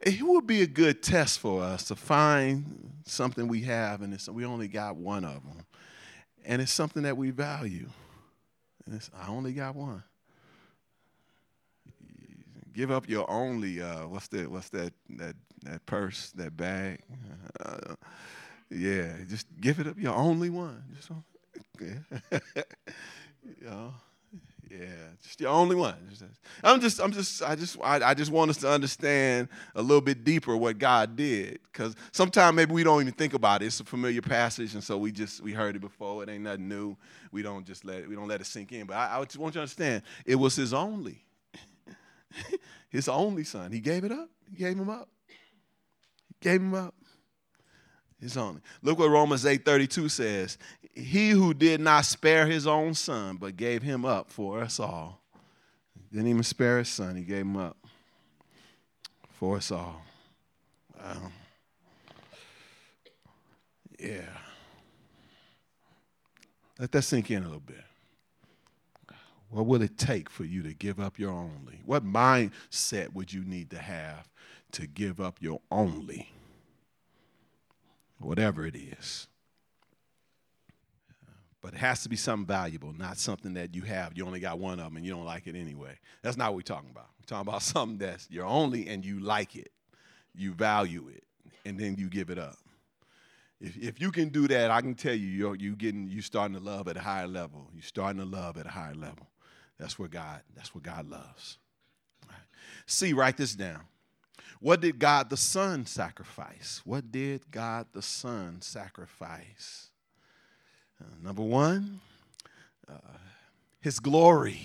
It 0.00 0.22
would 0.22 0.46
be 0.46 0.62
a 0.62 0.66
good 0.66 1.02
test 1.02 1.38
for 1.38 1.62
us 1.62 1.84
to 1.84 1.96
find 1.96 2.92
something 3.06 3.48
we 3.48 3.62
have, 3.62 4.02
and 4.02 4.18
we 4.32 4.44
only 4.44 4.68
got 4.68 4.96
one 4.96 5.24
of 5.24 5.42
them 5.42 5.64
and 6.46 6.62
it's 6.62 6.72
something 6.72 7.02
that 7.02 7.16
we 7.16 7.30
value. 7.30 7.88
And 8.86 9.00
I 9.20 9.28
only 9.28 9.52
got 9.52 9.74
one. 9.74 10.02
Give 12.72 12.90
up 12.90 13.08
your 13.08 13.28
only. 13.28 13.82
Uh, 13.82 14.06
what's 14.06 14.28
that? 14.28 14.50
What's 14.50 14.68
that? 14.70 14.92
That 15.10 15.34
that 15.66 15.86
purse? 15.86 16.32
That 16.32 16.56
bag? 16.56 17.00
Uh, 17.60 17.94
yeah, 18.70 19.12
just 19.28 19.46
give 19.60 19.78
it 19.78 19.86
up. 19.86 19.98
Your 19.98 20.14
only 20.14 20.50
one. 20.50 20.82
Just, 20.96 21.10
yeah. 21.80 22.38
you 23.44 23.66
know, 23.66 23.94
yeah, 24.70 24.86
just 25.22 25.38
the 25.38 25.46
only 25.46 25.76
one. 25.76 25.94
I'm 26.64 26.80
just, 26.80 27.00
I'm 27.00 27.12
just, 27.12 27.42
I 27.42 27.54
just, 27.54 27.78
I, 27.82 28.10
I 28.10 28.14
just 28.14 28.32
want 28.32 28.50
us 28.50 28.56
to 28.58 28.70
understand 28.70 29.48
a 29.74 29.82
little 29.82 30.00
bit 30.00 30.24
deeper 30.24 30.56
what 30.56 30.78
God 30.78 31.14
did, 31.14 31.60
because 31.72 31.94
sometimes 32.10 32.56
maybe 32.56 32.72
we 32.72 32.82
don't 32.82 33.00
even 33.00 33.12
think 33.12 33.34
about 33.34 33.62
it. 33.62 33.66
It's 33.66 33.78
a 33.78 33.84
familiar 33.84 34.22
passage, 34.22 34.74
and 34.74 34.82
so 34.82 34.98
we 34.98 35.12
just 35.12 35.40
we 35.40 35.52
heard 35.52 35.76
it 35.76 35.80
before. 35.80 36.22
It 36.24 36.28
ain't 36.28 36.42
nothing 36.44 36.68
new. 36.68 36.96
We 37.30 37.42
don't 37.42 37.64
just 37.64 37.84
let 37.84 38.00
it, 38.00 38.08
we 38.08 38.16
don't 38.16 38.28
let 38.28 38.40
it 38.40 38.46
sink 38.46 38.72
in. 38.72 38.86
But 38.86 38.96
I, 38.96 39.20
I 39.20 39.24
just 39.24 39.38
want 39.38 39.54
you 39.54 39.58
to 39.58 39.62
understand, 39.62 40.02
it 40.24 40.36
was 40.36 40.56
His 40.56 40.74
only, 40.74 41.24
His 42.88 43.08
only 43.08 43.44
Son. 43.44 43.70
He 43.70 43.78
gave 43.78 44.02
it 44.02 44.10
up. 44.10 44.28
He 44.50 44.56
gave 44.56 44.76
him 44.76 44.90
up. 44.90 45.08
Gave 46.40 46.60
him 46.60 46.74
up. 46.74 46.94
His 48.20 48.36
only. 48.36 48.60
Look 48.82 48.98
what 48.98 49.10
Romans 49.10 49.44
8:32 49.44 50.10
says. 50.10 50.58
He 50.94 51.30
who 51.30 51.52
did 51.52 51.80
not 51.80 52.06
spare 52.06 52.46
his 52.46 52.66
own 52.66 52.94
son, 52.94 53.36
but 53.36 53.56
gave 53.56 53.82
him 53.82 54.04
up 54.04 54.30
for 54.30 54.62
us 54.62 54.80
all. 54.80 55.20
Didn't 56.10 56.28
even 56.28 56.42
spare 56.42 56.78
his 56.78 56.88
son, 56.88 57.16
he 57.16 57.22
gave 57.22 57.42
him 57.42 57.56
up 57.56 57.76
for 59.32 59.56
us 59.58 59.70
all. 59.70 60.02
Yeah. 63.98 64.28
Let 66.78 66.92
that 66.92 67.02
sink 67.02 67.30
in 67.30 67.42
a 67.42 67.46
little 67.46 67.60
bit. 67.60 67.84
What 69.48 69.66
will 69.66 69.82
it 69.82 69.96
take 69.96 70.28
for 70.28 70.44
you 70.44 70.62
to 70.62 70.74
give 70.74 70.98
up 70.98 71.18
your 71.18 71.30
only? 71.30 71.80
What 71.84 72.04
mindset 72.04 73.12
would 73.12 73.32
you 73.32 73.44
need 73.44 73.70
to 73.70 73.78
have 73.78 74.28
to 74.76 74.86
give 74.86 75.20
up 75.20 75.38
your 75.40 75.60
only? 75.70 76.30
whatever 78.18 78.66
it 78.66 78.76
is. 78.76 79.28
But 81.60 81.74
it 81.74 81.78
has 81.78 82.02
to 82.02 82.08
be 82.08 82.16
something 82.16 82.46
valuable, 82.46 82.92
not 82.92 83.18
something 83.18 83.54
that 83.54 83.74
you 83.74 83.82
have. 83.82 84.12
You 84.14 84.24
only 84.24 84.40
got 84.40 84.58
one 84.58 84.78
of 84.78 84.84
them 84.86 84.96
and 84.96 85.04
you 85.04 85.12
don't 85.12 85.24
like 85.24 85.46
it 85.46 85.56
anyway. 85.56 85.98
That's 86.22 86.36
not 86.36 86.50
what 86.50 86.56
we're 86.56 86.62
talking 86.62 86.90
about. 86.90 87.08
We're 87.18 87.26
talking 87.26 87.48
about 87.48 87.62
something 87.62 87.98
that's 87.98 88.28
you're 88.30 88.46
only 88.46 88.88
and 88.88 89.04
you 89.04 89.20
like 89.20 89.56
it, 89.56 89.72
you 90.34 90.54
value 90.54 91.08
it, 91.08 91.24
and 91.64 91.78
then 91.78 91.96
you 91.96 92.08
give 92.08 92.30
it 92.30 92.38
up. 92.38 92.56
If, 93.60 93.76
if 93.78 94.00
you 94.00 94.12
can 94.12 94.28
do 94.28 94.46
that, 94.48 94.70
I 94.70 94.82
can 94.82 94.94
tell 94.94 95.14
you, 95.14 95.26
you're 95.26 95.56
you 95.56 95.74
getting 95.74 96.08
you 96.08 96.20
starting 96.20 96.56
to 96.56 96.62
love 96.62 96.88
at 96.88 96.96
a 96.96 97.00
higher 97.00 97.26
level. 97.26 97.68
You're 97.72 97.82
starting 97.82 98.20
to 98.20 98.26
love 98.26 98.58
at 98.58 98.66
a 98.66 98.70
higher 98.70 98.94
level. 98.94 99.28
That's 99.78 99.98
what 99.98 100.10
God. 100.10 100.42
That's 100.54 100.74
what 100.74 100.84
God 100.84 101.08
loves. 101.08 101.58
Right. 102.28 102.38
See, 102.86 103.12
write 103.12 103.38
this 103.38 103.54
down. 103.54 103.80
What 104.60 104.80
did 104.80 104.98
God 104.98 105.30
the 105.30 105.36
Son 105.36 105.86
sacrifice? 105.86 106.80
What 106.84 107.12
did 107.12 107.50
God 107.50 107.86
the 107.92 108.02
Son 108.02 108.60
sacrifice? 108.60 109.88
Uh, 111.00 111.14
number 111.22 111.42
one, 111.42 112.00
uh, 112.88 113.18
His 113.80 114.00
glory. 114.00 114.60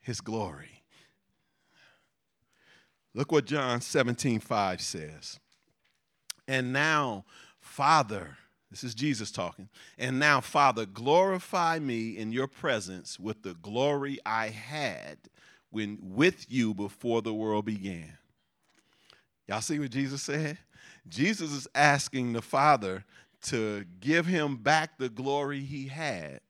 His 0.00 0.20
glory. 0.20 0.82
Look 3.14 3.32
what 3.32 3.46
John 3.46 3.80
17, 3.80 4.40
5 4.40 4.80
says. 4.80 5.38
And 6.46 6.72
now, 6.72 7.24
Father, 7.60 8.38
this 8.70 8.84
is 8.84 8.94
Jesus 8.94 9.30
talking. 9.30 9.68
And 9.98 10.18
now, 10.18 10.40
Father, 10.40 10.86
glorify 10.86 11.78
me 11.78 12.16
in 12.16 12.32
your 12.32 12.46
presence 12.46 13.18
with 13.18 13.42
the 13.42 13.54
glory 13.54 14.18
I 14.26 14.48
had 14.48 15.18
when 15.70 15.98
with 16.00 16.46
you 16.50 16.74
before 16.74 17.22
the 17.22 17.34
world 17.34 17.64
began. 17.64 18.16
Y'all 19.46 19.60
see 19.60 19.78
what 19.78 19.90
Jesus 19.90 20.22
said? 20.22 20.58
Jesus 21.08 21.52
is 21.52 21.68
asking 21.74 22.32
the 22.32 22.42
Father 22.42 23.04
to 23.42 23.84
give 24.00 24.26
him 24.26 24.56
back 24.56 24.98
the 24.98 25.08
glory 25.08 25.60
he 25.60 25.86
had 25.86 26.40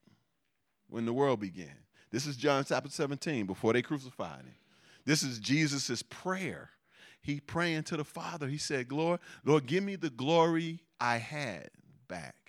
when 0.89 1.05
the 1.05 1.13
world 1.13 1.41
began. 1.41 1.77
This 2.11 2.27
is 2.27 2.37
John 2.37 2.65
chapter 2.67 2.91
17, 2.91 3.47
before 3.47 3.73
they 3.73 3.83
crucified 3.83 4.41
him. 4.41 4.55
This 5.05 5.23
is 5.23 5.39
Jesus' 5.39 6.03
prayer. 6.03 6.71
He 7.21 7.41
praying 7.41 7.85
to 7.85 7.97
the 7.97 8.05
Father. 8.05 8.49
He 8.49 8.59
said, 8.59 8.91
Lord, 8.91 9.21
Lord, 9.45 9.67
give 9.67 9.85
me 9.85 9.97
the 9.97 10.11
glory 10.11 10.81
I 11.01 11.19
had 11.19 11.69
back. 12.09 12.48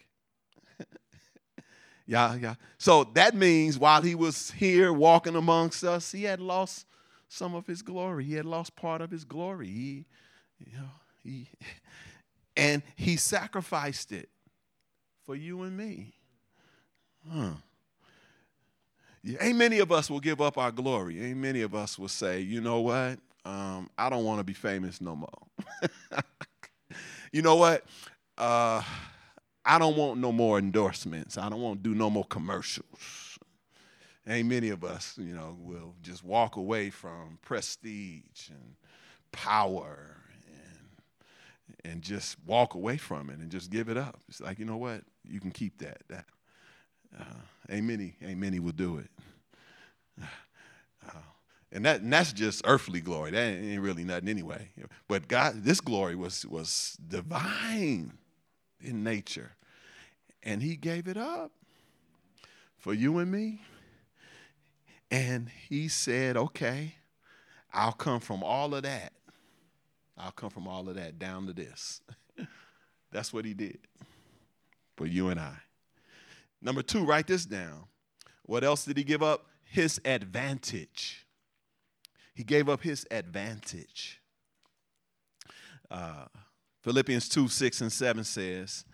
Yeah, 2.09 2.33
yeah. 2.41 2.55
So 2.79 3.03
that 3.13 3.35
means 3.35 3.77
while 3.77 4.01
he 4.01 4.15
was 4.15 4.49
here 4.49 4.91
walking 4.91 5.35
amongst 5.35 5.83
us, 5.83 6.11
he 6.11 6.23
had 6.23 6.39
lost 6.39 6.87
some 7.27 7.53
of 7.53 7.67
his 7.67 7.83
glory. 7.83 8.23
He 8.23 8.33
had 8.33 8.45
lost 8.45 8.75
part 8.75 9.01
of 9.01 9.11
his 9.11 9.23
glory. 9.23 9.67
He, 9.67 10.05
you 10.57 10.73
know, 10.73 10.89
he, 11.23 11.49
and 12.57 12.81
he 12.95 13.15
sacrificed 13.15 14.11
it 14.11 14.27
for 15.23 15.35
you 15.35 15.61
and 15.61 15.77
me. 15.77 16.15
Huh. 17.31 17.51
ain't 19.39 19.57
many 19.59 19.77
of 19.77 19.91
us 19.91 20.09
will 20.09 20.19
give 20.19 20.41
up 20.41 20.57
our 20.57 20.71
glory. 20.71 21.23
Ain't 21.23 21.37
many 21.37 21.61
of 21.61 21.75
us 21.75 21.99
will 21.99 22.07
say, 22.07 22.39
you 22.39 22.59
know 22.59 22.79
what? 22.79 23.19
Um, 23.45 23.87
I 23.99 24.09
don't 24.09 24.23
want 24.23 24.39
to 24.39 24.43
be 24.43 24.53
famous 24.53 24.99
no 24.99 25.15
more. 25.15 26.19
you 27.31 27.43
know 27.43 27.57
what? 27.57 27.85
Uh, 28.35 28.81
I 29.69 29.77
don't 29.77 29.95
want 29.95 30.19
no 30.19 30.31
more 30.31 30.57
endorsements. 30.57 31.37
I 31.37 31.47
don't 31.47 31.61
want 31.61 31.83
to 31.83 31.89
do 31.89 31.93
no 31.93 32.09
more 32.09 32.25
commercials. 32.25 33.37
Ain't 34.27 34.49
many 34.49 34.69
of 34.69 34.83
us, 34.83 35.13
you 35.15 35.35
know, 35.35 35.57
will 35.59 35.93
just 36.01 36.23
walk 36.23 36.55
away 36.55 36.89
from 36.89 37.37
prestige 37.43 38.49
and 38.49 38.73
power 39.31 40.17
and 40.47 41.85
and 41.85 42.01
just 42.01 42.37
walk 42.47 42.73
away 42.73 42.97
from 42.97 43.29
it 43.29 43.37
and 43.37 43.51
just 43.51 43.69
give 43.69 43.89
it 43.89 43.97
up. 43.97 44.19
It's 44.27 44.41
like, 44.41 44.57
you 44.57 44.65
know 44.65 44.77
what? 44.77 45.03
You 45.23 45.39
can 45.39 45.51
keep 45.51 45.77
that. 45.77 46.01
That 46.09 46.25
uh, 47.19 47.23
ain't 47.69 47.85
many, 47.85 48.15
ain't 48.23 48.39
many 48.39 48.59
will 48.59 48.71
do 48.71 48.97
it. 48.97 49.09
Uh, 51.07 51.17
and 51.71 51.85
that 51.85 52.01
and 52.01 52.11
that's 52.11 52.33
just 52.33 52.61
earthly 52.65 52.99
glory. 52.99 53.31
That 53.31 53.39
ain't 53.39 53.81
really 53.81 54.03
nothing 54.03 54.27
anyway. 54.27 54.67
But 55.07 55.29
God, 55.29 55.63
this 55.63 55.79
glory 55.79 56.13
was 56.13 56.45
was 56.45 56.97
divine 57.07 58.17
in 58.81 59.01
nature 59.01 59.53
and 60.43 60.61
he 60.61 60.75
gave 60.75 61.07
it 61.07 61.17
up 61.17 61.51
for 62.77 62.93
you 62.93 63.17
and 63.19 63.31
me. 63.31 63.61
And 65.11 65.49
he 65.67 65.87
said, 65.87 66.37
okay, 66.37 66.95
I'll 67.73 67.91
come 67.91 68.19
from 68.19 68.43
all 68.43 68.73
of 68.75 68.83
that. 68.83 69.13
I'll 70.17 70.31
come 70.31 70.49
from 70.49 70.67
all 70.67 70.87
of 70.89 70.95
that 70.95 71.17
down 71.17 71.47
to 71.47 71.53
this. 71.53 72.01
That's 73.11 73.33
what 73.33 73.45
he 73.45 73.53
did 73.53 73.79
for 74.97 75.05
you 75.05 75.29
and 75.29 75.39
I. 75.39 75.55
Number 76.61 76.81
two, 76.81 77.05
write 77.05 77.27
this 77.27 77.45
down. 77.45 77.85
What 78.43 78.63
else 78.63 78.85
did 78.85 78.97
he 78.97 79.03
give 79.03 79.23
up? 79.23 79.45
His 79.63 80.01
advantage. 80.03 81.25
He 82.33 82.43
gave 82.43 82.69
up 82.69 82.81
his 82.81 83.05
advantage. 83.11 84.21
Uh, 85.89 86.25
Philippians 86.81 87.29
2 87.29 87.47
6 87.47 87.81
and 87.81 87.91
7 87.91 88.23
says, 88.23 88.85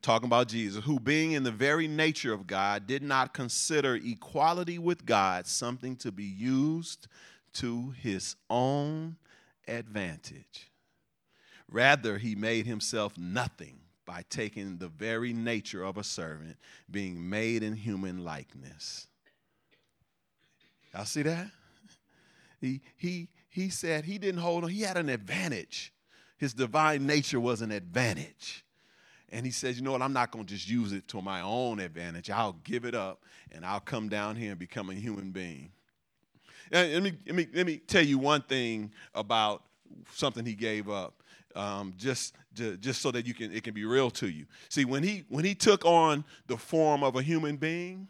talking 0.00 0.26
about 0.26 0.48
Jesus, 0.48 0.84
who 0.84 0.98
being 0.98 1.32
in 1.32 1.42
the 1.42 1.50
very 1.50 1.86
nature 1.86 2.32
of 2.32 2.46
God 2.46 2.86
did 2.86 3.02
not 3.02 3.34
consider 3.34 3.96
equality 3.96 4.78
with 4.78 5.04
God 5.04 5.46
something 5.46 5.96
to 5.96 6.10
be 6.10 6.24
used 6.24 7.08
to 7.54 7.90
his 8.00 8.36
own 8.48 9.16
advantage. 9.68 10.70
Rather, 11.68 12.18
he 12.18 12.34
made 12.34 12.66
himself 12.66 13.16
nothing 13.18 13.78
by 14.04 14.24
taking 14.28 14.78
the 14.78 14.88
very 14.88 15.32
nature 15.32 15.84
of 15.84 15.96
a 15.96 16.04
servant, 16.04 16.56
being 16.90 17.28
made 17.28 17.62
in 17.62 17.74
human 17.74 18.24
likeness. 18.24 19.06
Y'all 20.92 21.04
see 21.04 21.22
that? 21.22 21.50
He, 22.60 22.80
he, 22.96 23.28
he 23.48 23.70
said 23.70 24.04
he 24.04 24.18
didn't 24.18 24.40
hold 24.40 24.64
on, 24.64 24.70
he 24.70 24.82
had 24.82 24.96
an 24.96 25.08
advantage. 25.08 25.92
His 26.36 26.54
divine 26.54 27.06
nature 27.06 27.40
was 27.40 27.62
an 27.62 27.70
advantage. 27.70 28.64
And 29.32 29.46
he 29.46 29.50
says, 29.50 29.78
you 29.78 29.82
know 29.82 29.92
what, 29.92 30.02
I'm 30.02 30.12
not 30.12 30.30
going 30.30 30.44
to 30.44 30.54
just 30.54 30.68
use 30.68 30.92
it 30.92 31.08
to 31.08 31.22
my 31.22 31.40
own 31.40 31.80
advantage. 31.80 32.28
I'll 32.28 32.58
give 32.64 32.84
it 32.84 32.94
up 32.94 33.24
and 33.50 33.64
I'll 33.64 33.80
come 33.80 34.10
down 34.10 34.36
here 34.36 34.50
and 34.50 34.58
become 34.58 34.90
a 34.90 34.94
human 34.94 35.30
being. 35.30 35.72
Let 36.70 37.02
me, 37.02 37.14
let 37.26 37.34
me, 37.34 37.48
let 37.54 37.66
me 37.66 37.78
tell 37.78 38.04
you 38.04 38.18
one 38.18 38.42
thing 38.42 38.92
about 39.14 39.62
something 40.12 40.44
he 40.44 40.54
gave 40.54 40.88
up. 40.88 41.22
Um, 41.54 41.94
just, 41.96 42.34
just 42.54 43.02
so 43.02 43.10
that 43.10 43.26
you 43.26 43.34
can, 43.34 43.52
it 43.52 43.62
can 43.62 43.74
be 43.74 43.84
real 43.84 44.10
to 44.12 44.28
you. 44.28 44.46
See, 44.68 44.84
when 44.84 45.02
he, 45.02 45.24
when 45.28 45.44
he 45.44 45.54
took 45.54 45.84
on 45.84 46.24
the 46.46 46.56
form 46.56 47.02
of 47.02 47.16
a 47.16 47.22
human 47.22 47.56
being, 47.56 48.08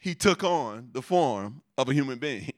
he 0.00 0.14
took 0.14 0.44
on 0.44 0.90
the 0.92 1.02
form 1.02 1.62
of 1.78 1.88
a 1.88 1.94
human 1.94 2.18
being. 2.18 2.52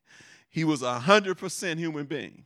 he 0.50 0.64
was 0.64 0.82
a 0.82 1.00
100% 1.00 1.78
human 1.78 2.04
being. 2.04 2.44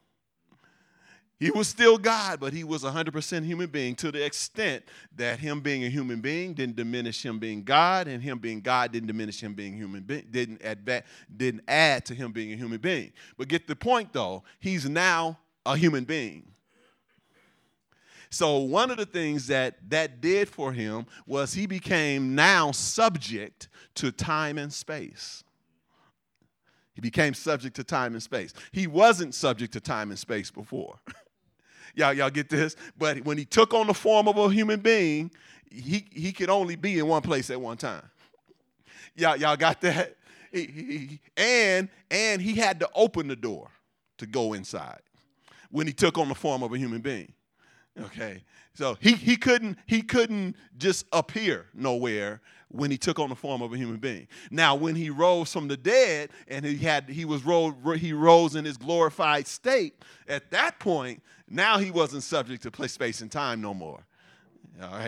He 1.39 1.51
was 1.51 1.69
still 1.69 1.99
God, 1.99 2.41
but 2.41 2.55
he 2.55 2.65
was 2.65 2.83
a 2.83 2.91
100% 2.91 3.45
human 3.45 3.69
being 3.69 3.95
to 3.97 4.11
the 4.11 4.25
extent 4.25 4.85
that 5.17 5.39
him 5.39 5.61
being 5.61 5.85
a 5.85 5.89
human 5.91 6.21
being 6.21 6.55
didn't 6.55 6.77
diminish 6.77 7.23
him 7.23 7.39
being 7.39 7.63
God, 7.63 8.09
and 8.09 8.23
him 8.23 8.39
being 8.39 8.63
God 8.63 8.91
didn't 8.91 9.09
diminish 9.09 9.43
him 9.43 9.53
being 9.53 9.75
human 9.75 10.03
being, 10.03 10.27
didn't 10.31 10.63
add, 10.65 11.05
didn't 11.37 11.63
add 11.69 12.07
to 12.07 12.15
him 12.15 12.33
being 12.33 12.53
a 12.55 12.57
human 12.57 12.79
being. 12.79 13.13
But 13.37 13.49
get 13.49 13.67
the 13.67 13.77
point 13.77 14.15
though, 14.15 14.45
he's 14.61 14.89
now 14.89 15.39
a 15.67 15.77
human 15.77 16.05
being. 16.05 16.53
So 18.31 18.59
one 18.59 18.91
of 18.91 18.97
the 18.97 19.07
things 19.07 19.47
that 19.49 19.77
that 19.91 20.21
did 20.23 20.49
for 20.49 20.73
him 20.73 21.07
was 21.27 21.53
he 21.53 21.67
became 21.67 22.35
now 22.35 22.73
subject 22.73 23.69
to 23.97 24.11
time 24.11 24.57
and 24.57 24.73
space. 24.73 25.45
He 26.95 27.03
became 27.03 27.35
subject 27.35 27.77
to 27.77 27.85
time 27.85 28.15
and 28.15 28.23
space. 28.23 28.55
He 28.73 28.87
wasn't 28.87 29.35
subject 29.35 29.75
to 29.75 29.81
time 29.81 30.11
and 30.11 30.19
space 30.19 30.51
before. 30.51 30.99
y'all, 31.95 32.13
y'all 32.13 32.31
get 32.31 32.49
this? 32.49 32.77
But 32.99 33.25
when 33.25 33.39
he 33.39 33.45
took 33.45 33.75
on 33.75 33.87
the 33.87 33.95
form 33.95 34.29
of 34.29 34.37
a 34.37 34.49
human 34.49 34.81
being, 34.81 35.31
he, 35.71 36.07
he 36.11 36.33
could 36.33 36.51
only 36.51 36.77
be 36.77 36.99
in 36.99 37.07
one 37.07 37.23
place 37.23 37.51
at 37.51 37.61
one 37.61 37.77
time. 37.77 38.03
Y'all, 39.15 39.37
y'all 39.37 39.57
got 39.57 39.81
that? 39.83 40.17
And, 41.37 41.89
and 42.11 42.43
he 42.43 42.55
had 42.55 42.81
to 42.81 42.89
open 42.95 43.29
the 43.29 43.37
door 43.37 43.71
to 44.19 44.27
go 44.27 44.53
inside 44.53 45.01
when 45.71 45.87
he 45.87 45.93
took 45.93 46.19
on 46.19 46.29
the 46.29 46.35
form 46.35 46.63
of 46.63 46.73
a 46.73 46.79
human 46.79 47.01
being. 47.01 47.33
Okay. 48.01 48.43
So 48.75 48.97
he, 49.01 49.15
he 49.15 49.37
couldn't 49.37 49.79
he 49.87 50.03
couldn't 50.03 50.57
just 50.77 51.07
appear 51.13 51.67
nowhere 51.73 52.43
when 52.69 52.91
he 52.91 52.99
took 52.99 53.19
on 53.19 53.31
the 53.31 53.35
form 53.35 53.63
of 53.63 53.73
a 53.73 53.77
human 53.77 53.97
being. 53.97 54.29
Now, 54.51 54.75
when 54.75 54.95
he 54.95 55.09
rose 55.09 55.51
from 55.51 55.69
the 55.69 55.77
dead 55.77 56.31
and 56.49 56.65
he 56.65 56.77
had 56.77 57.09
he 57.09 57.25
was 57.25 57.45
rose, 57.45 57.73
he 57.99 58.13
rose 58.13 58.55
in 58.55 58.65
his 58.65 58.77
glorified 58.77 59.47
state, 59.47 59.95
at 60.29 60.51
that 60.51 60.79
point, 60.79 61.23
now 61.49 61.79
he 61.79 61.91
wasn't 61.91 62.23
subject 62.23 62.63
to 62.65 62.71
place, 62.71 62.93
space, 62.93 63.21
and 63.21 63.31
time 63.31 63.61
no 63.61 63.73
more. 63.73 64.05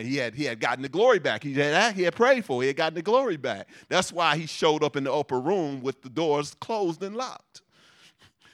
he 0.00 0.16
had 0.16 0.34
he 0.34 0.44
had 0.44 0.60
gotten 0.60 0.82
the 0.82 0.88
glory 0.88 1.18
back. 1.18 1.42
He 1.42 1.54
had 1.54 1.94
he 1.94 2.02
had 2.02 2.14
prayed 2.14 2.44
for. 2.44 2.62
He 2.62 2.68
had 2.68 2.76
gotten 2.76 2.94
the 2.94 3.02
glory 3.02 3.36
back. 3.36 3.68
That's 3.88 4.12
why 4.12 4.36
he 4.36 4.46
showed 4.46 4.82
up 4.82 4.96
in 4.96 5.04
the 5.04 5.12
upper 5.12 5.40
room 5.40 5.82
with 5.82 6.02
the 6.02 6.08
doors 6.08 6.54
closed 6.60 7.02
and 7.02 7.16
locked 7.16 7.62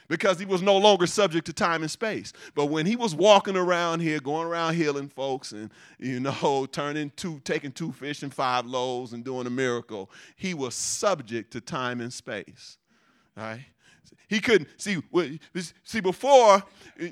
because 0.09 0.39
he 0.39 0.45
was 0.45 0.63
no 0.63 0.77
longer 0.77 1.07
subject 1.07 1.47
to 1.47 1.53
time 1.53 1.83
and 1.83 1.91
space. 1.91 2.33
But 2.55 2.67
when 2.67 2.87
he 2.87 2.97
was 2.97 3.15
walking 3.15 3.57
around 3.57 4.01
here, 4.01 4.21
going 4.21 4.47
around 4.47 4.75
healing 4.75 5.09
folks 5.09 5.53
and, 5.53 5.71
you 5.99 6.21
know, 6.21 6.67
turning 6.73 7.11
two, 7.17 7.41
taking 7.41 7.73
two 7.73 7.93
fish 7.93 8.23
and 8.23 8.33
five 8.33 8.67
loaves 8.67 9.13
and 9.13 9.25
doing 9.25 9.47
a 9.47 9.51
miracle, 9.51 10.11
he 10.37 10.55
was 10.55 10.75
subject 10.75 11.53
to 11.53 11.61
time 11.61 12.01
and 12.01 12.13
space. 12.13 12.79
Right? 13.37 13.65
He 14.29 14.41
couldn't 14.41 14.69
see. 14.77 15.03
See, 15.85 16.01
before 16.01 16.63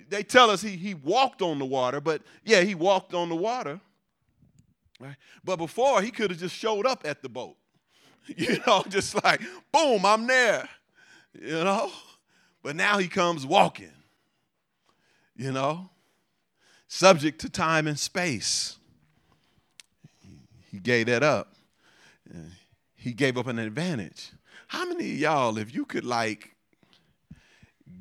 they 0.08 0.22
tell 0.22 0.50
us 0.50 0.62
he, 0.62 0.76
he 0.76 0.94
walked 0.94 1.42
on 1.42 1.58
the 1.58 1.64
water, 1.64 2.00
but 2.00 2.22
yeah, 2.44 2.62
he 2.62 2.74
walked 2.74 3.14
on 3.14 3.28
the 3.28 3.36
water. 3.36 3.80
Right? 5.00 5.16
But 5.44 5.56
before 5.56 6.00
he 6.00 6.10
could 6.10 6.30
have 6.30 6.38
just 6.38 6.54
showed 6.54 6.86
up 6.86 7.02
at 7.04 7.22
the 7.22 7.28
boat. 7.28 7.56
You 8.36 8.58
know, 8.64 8.84
just 8.88 9.22
like, 9.24 9.40
boom, 9.72 10.06
I'm 10.06 10.28
there. 10.28 10.68
You 11.34 11.64
know? 11.64 11.90
But 12.62 12.76
now 12.76 12.98
he 12.98 13.08
comes 13.08 13.44
walking, 13.44 13.90
you 15.34 15.50
know, 15.50 15.90
subject 16.86 17.40
to 17.40 17.48
time 17.48 17.88
and 17.88 17.98
space. 17.98 18.76
He 20.70 20.78
gave 20.78 21.06
that 21.06 21.24
up. 21.24 21.56
He 22.94 23.12
gave 23.12 23.36
up 23.36 23.48
an 23.48 23.58
advantage. 23.58 24.30
How 24.68 24.86
many 24.86 25.10
of 25.10 25.18
y'all, 25.18 25.58
if 25.58 25.74
you 25.74 25.84
could 25.84 26.04
like 26.04 26.54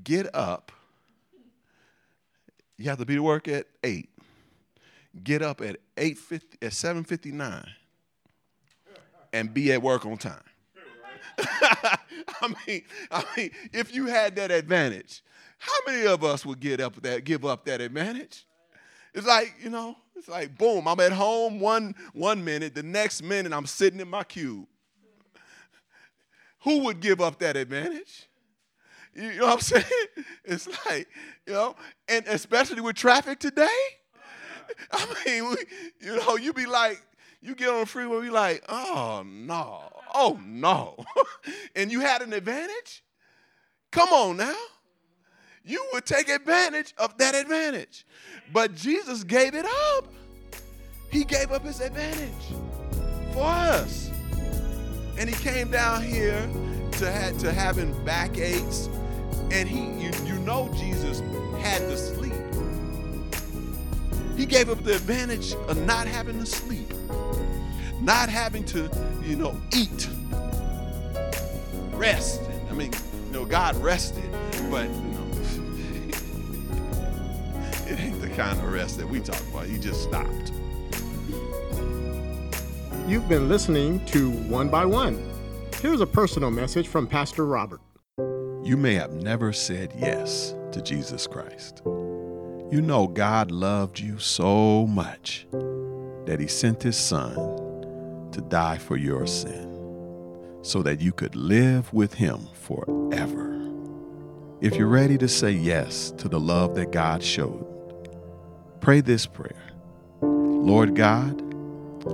get 0.04 0.34
up, 0.36 0.72
you 2.78 2.90
have 2.90 2.98
to 2.98 3.06
be 3.06 3.16
to 3.16 3.24
work 3.24 3.48
at 3.48 3.68
eight. 3.84 4.10
Get 5.24 5.42
up 5.42 5.62
at 5.62 5.78
eight 5.98 6.18
fifty 6.18 6.58
at 6.62 6.74
seven 6.74 7.04
fifty 7.04 7.32
nine, 7.32 7.68
and 9.34 9.54
be 9.54 9.72
at 9.72 9.82
work 9.82 10.06
on 10.06 10.18
time. 10.18 10.42
I 11.38 12.54
mean, 12.66 12.84
I 13.12 13.24
mean, 13.36 13.52
if 13.74 13.94
you 13.94 14.06
had 14.06 14.36
that 14.38 14.52
advantage, 14.52 15.22
how 15.58 15.74
many 15.86 16.08
of 16.08 16.24
us 16.24 16.46
would 16.46 16.60
get 16.60 16.80
up 16.80 17.02
that, 17.02 17.24
give 17.24 17.46
up 17.46 17.66
that 17.66 17.82
advantage? 17.82 18.46
It's 19.14 19.28
like, 19.28 19.54
you 19.62 19.70
know, 19.70 19.98
it's 20.16 20.30
like 20.30 20.58
boom, 20.58 20.88
I'm 20.88 21.00
at 21.00 21.12
home 21.12 21.60
one 21.60 21.96
one 22.14 22.44
minute, 22.44 22.74
the 22.74 22.84
next 22.84 23.22
minute 23.22 23.54
I'm 23.54 23.66
sitting 23.66 24.00
in 24.00 24.10
my 24.10 24.24
cube. 24.24 24.66
Who 26.64 26.84
would 26.86 27.00
give 27.00 27.20
up 27.22 27.40
that 27.40 27.58
advantage? 27.58 28.28
You 29.15 29.34
know 29.38 29.45
what 29.47 29.54
I'm 29.54 29.60
saying? 29.60 29.86
It's 30.45 30.67
like, 30.86 31.08
you 31.45 31.54
know, 31.54 31.76
and 32.08 32.26
especially 32.28 32.82
with 32.82 32.95
traffic 32.95 33.39
today. 33.39 33.67
I 34.91 35.06
mean, 35.26 35.50
we, 35.50 35.58
you 36.00 36.15
know, 36.17 36.38
you 36.38 36.54
be 36.54 36.65
like, 36.65 37.02
you 37.41 37.56
get 37.56 37.69
on 37.69 37.82
the 37.82 37.86
freeway, 37.86 38.21
be 38.21 38.30
like, 38.30 38.63
oh 38.69 39.24
no, 39.26 39.91
oh 40.13 40.39
no. 40.45 40.95
and 41.76 41.91
you 41.91 42.00
had 42.00 42.21
an 42.21 42.34
advantage? 42.34 43.04
Come 43.91 44.10
on 44.10 44.38
now. 44.38 44.56
You 45.63 45.86
would 45.93 46.06
take 46.06 46.30
advantage 46.30 46.93
of 46.97 47.17
that 47.17 47.36
advantage. 47.36 48.06
But 48.52 48.76
Jesus 48.76 49.24
gave 49.24 49.54
it 49.54 49.65
up. 49.65 50.12
He 51.12 51.24
gave 51.24 51.52
up 51.52 51.63
his 51.63 51.82
advantage 51.82 52.32
for 53.34 53.43
us. 53.43 54.10
And 55.17 55.30
he 55.30 55.36
came 55.36 55.69
down 55.69 56.04
here 56.04 56.50
to, 56.93 57.12
have, 57.12 57.38
to 57.39 57.52
having 57.52 58.06
backaches. 58.06 58.89
And 59.52 59.68
he, 59.68 59.82
you, 60.04 60.12
you 60.26 60.40
know 60.40 60.70
Jesus 60.76 61.20
had 61.62 61.80
to 61.80 61.98
sleep. 61.98 62.34
He 64.38 64.46
gave 64.46 64.70
up 64.70 64.84
the 64.84 64.96
advantage 64.96 65.54
of 65.54 65.78
not 65.86 66.08
having 66.08 66.40
to 66.40 66.46
sleep 66.46 66.92
not 68.02 68.30
having 68.30 68.64
to, 68.66 68.90
you 69.24 69.36
know, 69.36 69.56
eat, 69.74 70.10
rest. 71.92 72.42
I 72.70 72.74
mean, 72.74 72.92
you 73.28 73.34
know, 73.34 73.46
God 73.46 73.76
rested, 73.78 74.30
but 74.72 74.90
you 74.90 74.96
know, 74.96 75.28
it 77.88 78.00
ain't 78.00 78.20
the 78.22 78.30
kind 78.30 78.58
of 78.58 78.72
rest 78.72 78.98
that 78.98 79.08
we 79.08 79.20
talk 79.20 79.40
about. 79.52 79.68
He 79.68 79.78
just 79.78 80.02
stopped. 80.02 80.52
You've 83.08 83.30
been 83.30 83.48
listening 83.48 84.04
to 84.08 84.32
One 84.32 84.70
by 84.70 84.86
One. 84.86 85.24
Here's 85.80 86.02
a 86.02 86.08
personal 86.08 86.50
message 86.50 86.88
from 86.88 87.08
Pastor 87.08 87.46
Robert. 87.46 87.82
You 88.72 88.78
may 88.78 88.94
have 88.94 89.12
never 89.12 89.52
said 89.52 89.92
yes 89.98 90.56
to 90.72 90.82
Jesus 90.82 91.28
Christ. 91.28 91.82
You 91.84 92.82
know 92.82 93.06
God 93.06 93.52
loved 93.52 94.00
you 94.00 94.18
so 94.18 94.88
much 94.88 95.46
that 96.26 96.38
he 96.40 96.48
sent 96.48 96.82
his 96.82 96.96
son 96.96 97.36
to 98.32 98.40
die 98.40 98.78
for 98.78 98.96
your 98.96 99.28
sin 99.28 100.58
so 100.62 100.82
that 100.84 101.02
you 101.02 101.12
could 101.12 101.36
live 101.36 101.94
with 101.94 102.14
him 102.14 102.48
forever. 102.54 103.62
If 104.62 104.78
you're 104.78 104.88
ready 104.88 105.18
to 105.18 105.28
say 105.28 105.52
yes 105.52 106.12
to 106.12 106.30
the 106.30 106.40
love 106.40 106.74
that 106.76 106.94
God 106.94 107.22
showed, 107.22 107.68
pray 108.80 109.02
this 109.02 109.26
prayer 109.26 109.74
Lord 110.22 110.96
God, 110.96 111.44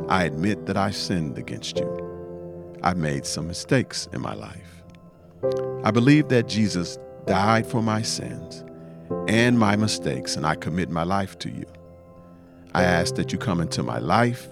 I 0.10 0.24
admit 0.24 0.66
that 0.66 0.76
I 0.76 0.90
sinned 0.90 1.38
against 1.38 1.78
you. 1.78 2.80
I've 2.82 2.98
made 2.98 3.28
some 3.28 3.46
mistakes 3.46 4.10
in 4.12 4.22
my 4.22 4.34
life. 4.34 4.77
I 5.84 5.92
believe 5.92 6.30
that 6.30 6.48
Jesus 6.48 6.98
died 7.26 7.68
for 7.68 7.82
my 7.82 8.02
sins 8.02 8.64
and 9.28 9.58
my 9.60 9.76
mistakes, 9.76 10.36
and 10.36 10.46
I 10.46 10.56
commit 10.56 10.90
my 10.90 11.04
life 11.04 11.38
to 11.40 11.50
you. 11.50 11.66
I 12.74 12.84
ask 12.84 13.16
that 13.16 13.32
you 13.32 13.38
come 13.38 13.62
into 13.62 13.84
my 13.84 14.00
life, 14.00 14.48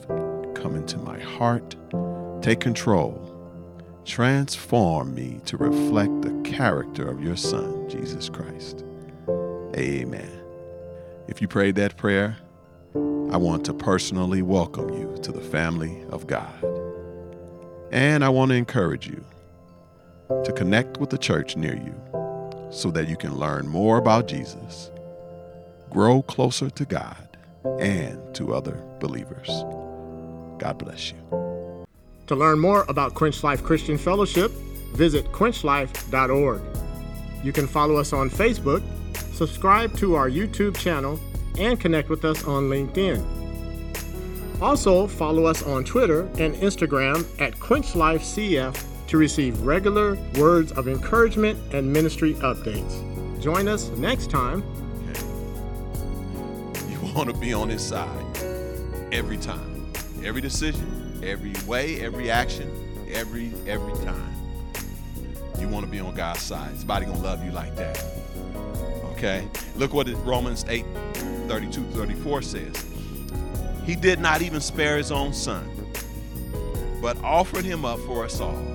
come 0.54 0.76
into 0.76 0.98
my 0.98 1.20
heart, 1.20 1.76
take 2.42 2.60
control, 2.60 3.22
transform 4.06 5.14
me 5.16 5.42
to 5.46 5.58
reflect 5.58 6.22
the 6.22 6.42
character 6.44 7.08
of 7.08 7.22
your 7.22 7.36
Son, 7.36 7.90
Jesus 7.90 8.30
Christ. 8.30 8.84
Amen. 9.76 10.32
If 11.28 11.42
you 11.42 11.48
prayed 11.48 11.76
that 11.76 11.98
prayer, 11.98 12.38
I 12.96 13.38
want 13.38 13.66
to 13.66 13.74
personally 13.74 14.42
welcome 14.42 14.90
you 14.94 15.18
to 15.24 15.32
the 15.32 15.42
family 15.42 16.04
of 16.10 16.28
God. 16.28 16.64
And 17.92 18.24
I 18.24 18.30
want 18.30 18.50
to 18.50 18.56
encourage 18.56 19.08
you 19.08 19.26
to 20.28 20.52
connect 20.54 20.98
with 20.98 21.10
the 21.10 21.18
church 21.18 21.56
near 21.56 21.76
you 21.76 21.96
so 22.72 22.92
that 22.92 23.08
you 23.08 23.16
can 23.16 23.36
learn 23.36 23.68
more 23.68 23.98
about 23.98 24.28
Jesus, 24.28 24.92
grow 25.90 26.22
closer 26.22 26.70
to 26.70 26.86
God, 26.86 27.38
and 27.80 28.36
to 28.36 28.54
other 28.54 28.84
believers. 29.00 29.48
God 30.60 30.78
bless 30.78 31.12
you. 31.12 31.18
To 32.28 32.36
learn 32.36 32.60
more 32.60 32.86
about 32.90 33.14
Quench 33.14 33.44
Life 33.44 33.64
Christian 33.64 33.98
Fellowship, 33.98 34.52
visit 34.94 35.26
quenchlife.org. 35.32 36.62
You 37.44 37.54
can 37.54 37.68
follow 37.68 37.98
us 37.98 38.14
on 38.14 38.30
Facebook, 38.30 38.84
subscribe 39.34 39.96
to 39.98 40.16
our 40.16 40.30
YouTube 40.30 40.76
channel, 40.78 41.20
and 41.60 41.80
connect 41.80 42.10
with 42.10 42.26
us 42.26 42.44
on 42.46 42.70
LinkedIn. 42.70 43.24
Also, 44.62 45.06
follow 45.06 45.46
us 45.46 45.62
on 45.64 45.84
Twitter 45.84 46.22
and 46.40 46.56
Instagram 46.56 47.26
at 47.40 47.54
QuenchLifeCF 47.56 48.95
to 49.08 49.18
receive 49.18 49.62
regular 49.62 50.16
words 50.38 50.72
of 50.74 50.88
encouragement 50.88 51.60
and 51.74 51.92
ministry 51.92 52.34
updates. 52.36 53.02
Join 53.42 53.68
us 53.68 53.90
next 53.90 54.30
time. 54.30 54.64
You 56.90 57.14
want 57.14 57.30
to 57.30 57.36
be 57.36 57.54
on 57.54 57.70
his 57.70 57.86
side 57.86 58.26
every 59.12 59.38
time, 59.38 59.94
every 60.24 60.42
decision, 60.42 61.22
every 61.24 61.54
way, 61.68 62.02
every 62.02 62.32
action, 62.32 62.72
every 63.12 63.52
every 63.68 63.94
time. 64.04 64.34
You 65.60 65.70
want 65.70 65.86
to 65.86 65.92
be 65.92 66.00
on 66.00 66.16
God's 66.16 66.42
side. 66.42 66.78
Somebody 66.78 67.06
gonna 67.06 67.22
love 67.22 67.44
you 67.44 67.52
like 67.52 67.76
that. 67.76 68.04
Okay? 69.12 69.48
Look 69.76 69.94
what 69.94 70.10
Romans 70.26 70.66
8, 70.68 70.86
32, 71.48 71.84
34 71.84 72.42
says. 72.42 72.86
He 73.86 73.96
did 73.96 74.20
not 74.20 74.42
even 74.42 74.60
spare 74.60 74.98
his 74.98 75.12
own 75.12 75.32
son, 75.34 75.70
but 77.02 77.16
offered 77.24 77.64
him 77.64 77.86
up 77.86 78.00
for 78.00 78.26
us 78.26 78.42
all 78.42 78.75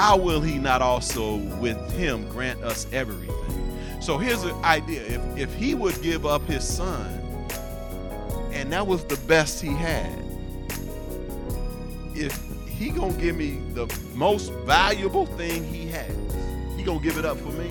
how 0.00 0.16
will 0.16 0.40
he 0.40 0.58
not 0.58 0.80
also 0.80 1.36
with 1.60 1.76
him 1.92 2.26
grant 2.30 2.64
us 2.64 2.86
everything? 2.90 4.00
So 4.00 4.16
here's 4.16 4.42
the 4.42 4.54
idea. 4.64 5.02
If, 5.02 5.36
if 5.36 5.54
he 5.54 5.74
would 5.74 6.00
give 6.00 6.24
up 6.24 6.42
his 6.46 6.66
son, 6.66 7.06
and 8.50 8.72
that 8.72 8.86
was 8.86 9.04
the 9.04 9.18
best 9.28 9.60
he 9.60 9.68
had, 9.68 10.10
if 12.14 12.34
he 12.66 12.88
gonna 12.88 13.12
give 13.18 13.36
me 13.36 13.60
the 13.74 13.94
most 14.14 14.50
valuable 14.64 15.26
thing 15.26 15.64
he 15.64 15.86
has, 15.88 16.16
he 16.78 16.82
gonna 16.82 16.98
give 17.00 17.18
it 17.18 17.26
up 17.26 17.36
for 17.36 17.52
me, 17.52 17.68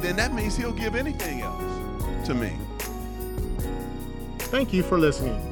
then 0.00 0.16
that 0.16 0.34
means 0.34 0.56
he'll 0.56 0.72
give 0.72 0.96
anything 0.96 1.40
else 1.42 2.26
to 2.26 2.34
me. 2.34 2.50
Thank 4.40 4.72
you 4.72 4.82
for 4.82 4.98
listening. 4.98 5.49